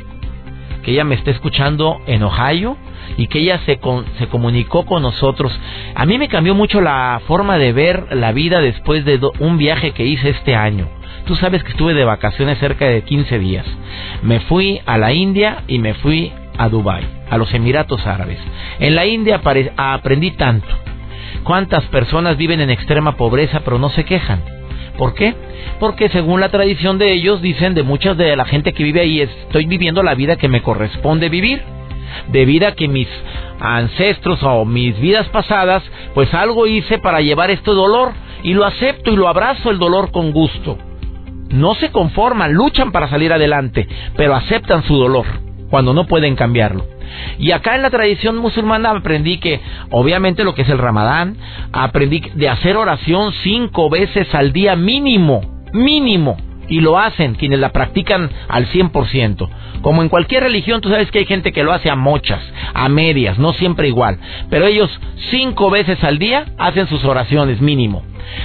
que 0.82 0.92
ella 0.92 1.04
me 1.04 1.14
está 1.14 1.30
escuchando 1.30 2.00
en 2.08 2.24
Ohio 2.24 2.78
y 3.16 3.28
que 3.28 3.40
ella 3.40 3.60
se, 3.66 3.80
se 4.18 4.28
comunicó 4.28 4.86
con 4.86 5.02
nosotros. 5.04 5.58
A 5.96 6.06
mí 6.06 6.18
me 6.18 6.28
cambió 6.28 6.54
mucho 6.56 6.82
la 6.82 7.22
forma 7.28 7.58
de 7.58 7.74
ver 7.74 8.16
la 8.16 8.32
vida 8.32 8.60
después 8.60 9.06
de 9.06 9.20
un 9.40 9.58
viaje 9.58 9.92
que 9.92 10.06
hice 10.06 10.30
este 10.30 10.56
año. 10.56 10.88
Tú 11.26 11.36
sabes 11.36 11.64
que 11.64 11.72
estuve 11.72 11.94
de 11.94 12.06
vacaciones 12.06 12.58
cerca 12.58 12.86
de 12.86 13.04
15 13.04 13.40
días. 13.40 13.66
Me 14.22 14.40
fui 14.42 14.80
a 14.86 14.98
la 14.98 15.14
India 15.14 15.64
y 15.68 15.80
me 15.80 15.94
fui 15.96 16.32
a 16.58 16.70
Dubai, 16.70 17.04
a 17.30 17.38
los 17.38 17.54
Emiratos 17.54 18.06
Árabes. 18.06 18.40
En 18.80 18.96
la 18.96 19.06
India 19.06 19.42
aprendí 19.78 20.32
tanto. 20.32 20.68
¿Cuántas 21.44 21.84
personas 21.86 22.38
viven 22.38 22.62
en 22.62 22.70
extrema 22.70 23.18
pobreza 23.18 23.62
pero 23.64 23.78
no 23.78 23.90
se 23.90 24.06
quejan? 24.06 24.42
¿Por 24.98 25.14
qué? 25.14 25.36
Porque 25.80 26.10
según 26.10 26.40
la 26.40 26.50
tradición 26.50 26.98
de 26.98 27.14
ellos 27.14 27.42
dicen 27.42 27.74
de 27.76 27.84
mucha 27.84 28.16
de 28.16 28.36
la 28.36 28.46
gente 28.46 28.74
que 28.74 28.84
vive 28.84 29.02
ahí 29.02 29.22
estoy 29.22 29.66
viviendo 29.66 30.02
la 30.04 30.16
vida 30.16 30.38
que 30.38 30.48
me 30.48 30.62
corresponde 30.62 31.30
vivir. 31.30 31.62
Debido 32.30 32.68
a 32.68 32.74
que 32.74 32.88
mis 32.88 33.08
ancestros 33.60 34.42
o 34.44 34.66
mis 34.66 35.00
vidas 35.00 35.28
pasadas, 35.30 35.84
pues 36.14 36.34
algo 36.34 36.68
hice 36.68 37.00
para 37.00 37.22
llevar 37.22 37.52
este 37.52 37.72
dolor 37.72 38.14
y 38.44 38.54
lo 38.54 38.66
acepto 38.66 39.12
y 39.12 39.16
lo 39.16 39.28
abrazo 39.28 39.70
el 39.70 39.80
dolor 39.80 40.12
con 40.12 40.32
gusto. 40.32 40.78
No 41.50 41.76
se 41.76 41.92
conforman, 41.92 42.54
luchan 42.54 42.92
para 42.92 43.10
salir 43.10 43.32
adelante, 43.32 43.88
pero 44.16 44.36
aceptan 44.36 44.84
su 44.84 44.98
dolor 44.98 45.26
cuando 45.70 45.94
no 45.94 46.06
pueden 46.06 46.36
cambiarlo. 46.36 46.86
Y 47.40 47.52
acá 47.52 47.76
en 47.76 47.82
la 47.82 47.90
tradición 47.90 48.38
musulmana 48.38 48.92
aprendí 48.92 49.40
que, 49.40 49.60
obviamente, 49.92 50.44
lo 50.44 50.54
que 50.54 50.64
es 50.64 50.70
el 50.70 50.78
ramadán, 50.78 51.38
aprendí 51.72 52.22
de 52.36 52.50
hacer 52.50 52.76
oración 52.78 53.34
cinco 53.44 53.90
veces 53.90 54.34
al 54.34 54.52
día 54.52 54.76
mínimo, 54.76 55.42
mínimo. 55.74 56.38
Y 56.68 56.82
lo 56.82 57.00
hacen 57.00 57.36
quienes 57.36 57.60
la 57.60 57.72
practican 57.72 58.30
al 58.48 58.68
100%. 58.68 59.50
Como 59.82 60.02
en 60.02 60.10
cualquier 60.10 60.44
religión, 60.44 60.82
tú 60.82 60.90
sabes 60.90 61.12
que 61.12 61.20
hay 61.20 61.26
gente 61.26 61.52
que 61.52 61.64
lo 61.64 61.72
hace 61.72 61.90
a 61.90 61.96
mochas, 61.96 62.42
a 62.74 62.90
medias, 62.90 63.38
no 63.38 63.54
siempre 63.54 63.88
igual. 63.88 64.20
Pero 64.50 64.66
ellos 64.66 64.90
cinco 65.32 65.70
veces 65.70 66.04
al 66.04 66.20
día 66.20 66.46
hacen 66.58 66.88
sus 66.88 67.06
oraciones 67.06 67.62
mínimo 67.62 68.04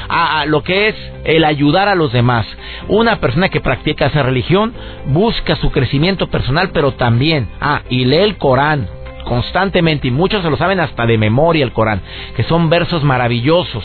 a, 0.09 0.45
lo 0.47 0.63
que 0.63 0.89
es 0.89 0.95
el 1.25 1.45
ayudar 1.45 1.89
a 1.89 1.95
los 1.95 2.13
demás. 2.13 2.47
Una 2.89 3.21
persona 3.21 3.49
que 3.49 3.61
practica 3.61 4.07
esa 4.07 4.23
religión 4.23 4.73
busca 5.07 5.57
su 5.57 5.71
crecimiento 5.71 6.29
personal, 6.29 6.71
pero 6.73 6.93
también, 6.93 7.49
ah, 7.61 7.83
y 7.89 8.05
lee 8.05 8.17
el 8.19 8.37
Corán 8.37 8.89
constantemente, 9.25 10.09
y 10.09 10.11
muchos 10.11 10.43
se 10.43 10.51
lo 10.51 10.57
saben 10.57 10.81
hasta 10.81 11.07
de 11.07 11.17
memoria 11.17 11.65
el 11.65 11.73
Corán, 11.73 12.03
que 12.37 12.43
son 12.45 12.69
versos 12.69 13.05
maravillosos. 13.05 13.85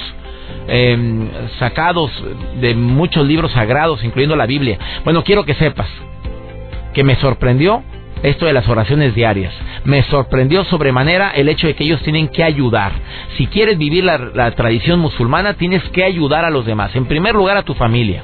Em, 0.70 1.30
sacados 1.60 2.12
de 2.60 2.76
muchos 2.76 3.26
libros 3.26 3.54
sagrados, 3.54 4.04
incluyendo 4.04 4.36
la 4.36 4.46
Biblia. 4.46 4.78
Bueno, 5.06 5.24
quiero 5.24 5.46
que 5.46 5.54
sepas 5.54 5.88
que 6.94 7.06
me 7.06 7.16
sorprendió 7.16 7.84
esto 8.24 8.46
de 8.46 8.54
las 8.54 8.68
oraciones 8.68 9.16
diarias. 9.16 9.54
Me 9.86 10.04
sorprendió 10.04 10.66
sobremanera 10.66 11.32
el 11.32 11.48
hecho 11.48 11.68
de 11.68 11.76
que 11.76 11.84
ellos 11.84 12.02
tienen 12.02 12.28
que 12.28 12.44
ayudar. 12.44 12.92
Si 13.38 13.48
quieres 13.48 13.78
vivir 13.78 14.04
la, 14.04 14.52
tradición 14.52 15.00
musulmana, 15.00 15.54
tienes 15.54 15.84
que 15.90 16.04
ayudar 16.04 16.44
a 16.44 16.50
los 16.50 16.66
demás. 16.66 16.96
En 16.96 17.06
primer 17.06 17.36
lugar, 17.36 17.58
a 17.58 17.64
tu 17.64 17.74
familia. 17.74 18.22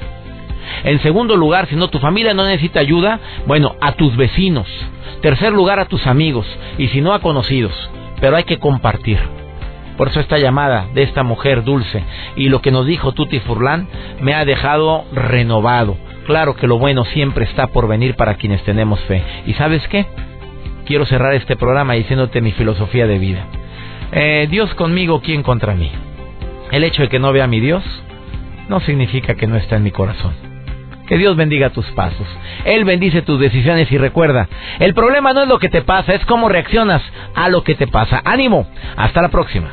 En 0.82 1.00
segundo 1.00 1.36
lugar, 1.36 1.68
si 1.68 1.76
no 1.76 1.88
tu 1.88 1.98
familia 1.98 2.34
no 2.34 2.44
necesita 2.44 2.80
ayuda, 2.80 3.20
bueno, 3.46 3.76
a 3.80 3.92
tus 3.92 4.16
vecinos. 4.16 4.66
Tercer 5.22 5.52
lugar, 5.52 5.78
a 5.78 5.86
tus 5.86 6.06
amigos. 6.06 6.46
Y 6.76 6.88
si 6.88 7.00
no, 7.00 7.14
a 7.14 7.20
conocidos. 7.20 7.72
Pero 8.20 8.36
hay 8.36 8.44
que 8.44 8.58
compartir. 8.58 9.18
Por 9.96 10.08
eso 10.08 10.20
esta 10.20 10.38
llamada 10.38 10.86
de 10.94 11.02
esta 11.02 11.22
mujer 11.22 11.62
dulce 11.62 12.02
y 12.36 12.48
lo 12.48 12.60
que 12.60 12.70
nos 12.70 12.86
dijo 12.86 13.12
Tuti 13.12 13.40
Furlan 13.40 13.86
me 14.20 14.34
ha 14.34 14.44
dejado 14.44 15.04
renovado. 15.12 15.96
Claro 16.26 16.56
que 16.56 16.66
lo 16.66 16.78
bueno 16.78 17.04
siempre 17.04 17.44
está 17.44 17.68
por 17.68 17.86
venir 17.86 18.16
para 18.16 18.34
quienes 18.34 18.62
tenemos 18.64 19.00
fe. 19.00 19.22
¿Y 19.46 19.54
sabes 19.54 19.86
qué? 19.88 20.06
Quiero 20.86 21.06
cerrar 21.06 21.34
este 21.34 21.56
programa 21.56 21.94
diciéndote 21.94 22.40
mi 22.40 22.52
filosofía 22.52 23.06
de 23.06 23.18
vida. 23.18 23.46
Eh, 24.12 24.48
Dios 24.50 24.74
conmigo, 24.74 25.20
¿quién 25.20 25.42
contra 25.42 25.74
mí? 25.74 25.90
El 26.70 26.84
hecho 26.84 27.02
de 27.02 27.08
que 27.08 27.18
no 27.18 27.32
vea 27.32 27.44
a 27.44 27.48
mi 27.48 27.60
Dios 27.60 27.82
no 28.68 28.80
significa 28.80 29.34
que 29.34 29.46
no 29.46 29.56
está 29.56 29.76
en 29.76 29.82
mi 29.82 29.90
corazón. 29.90 30.32
Que 31.06 31.18
Dios 31.18 31.36
bendiga 31.36 31.70
tus 31.70 31.86
pasos. 31.90 32.26
Él 32.64 32.84
bendice 32.84 33.22
tus 33.22 33.38
decisiones 33.38 33.92
y 33.92 33.98
recuerda, 33.98 34.48
el 34.78 34.94
problema 34.94 35.34
no 35.34 35.42
es 35.42 35.48
lo 35.48 35.58
que 35.58 35.68
te 35.68 35.82
pasa, 35.82 36.14
es 36.14 36.24
cómo 36.24 36.48
reaccionas 36.48 37.02
a 37.34 37.50
lo 37.50 37.62
que 37.62 37.74
te 37.74 37.86
pasa. 37.86 38.22
Ánimo, 38.24 38.66
hasta 38.96 39.20
la 39.20 39.28
próxima. 39.28 39.72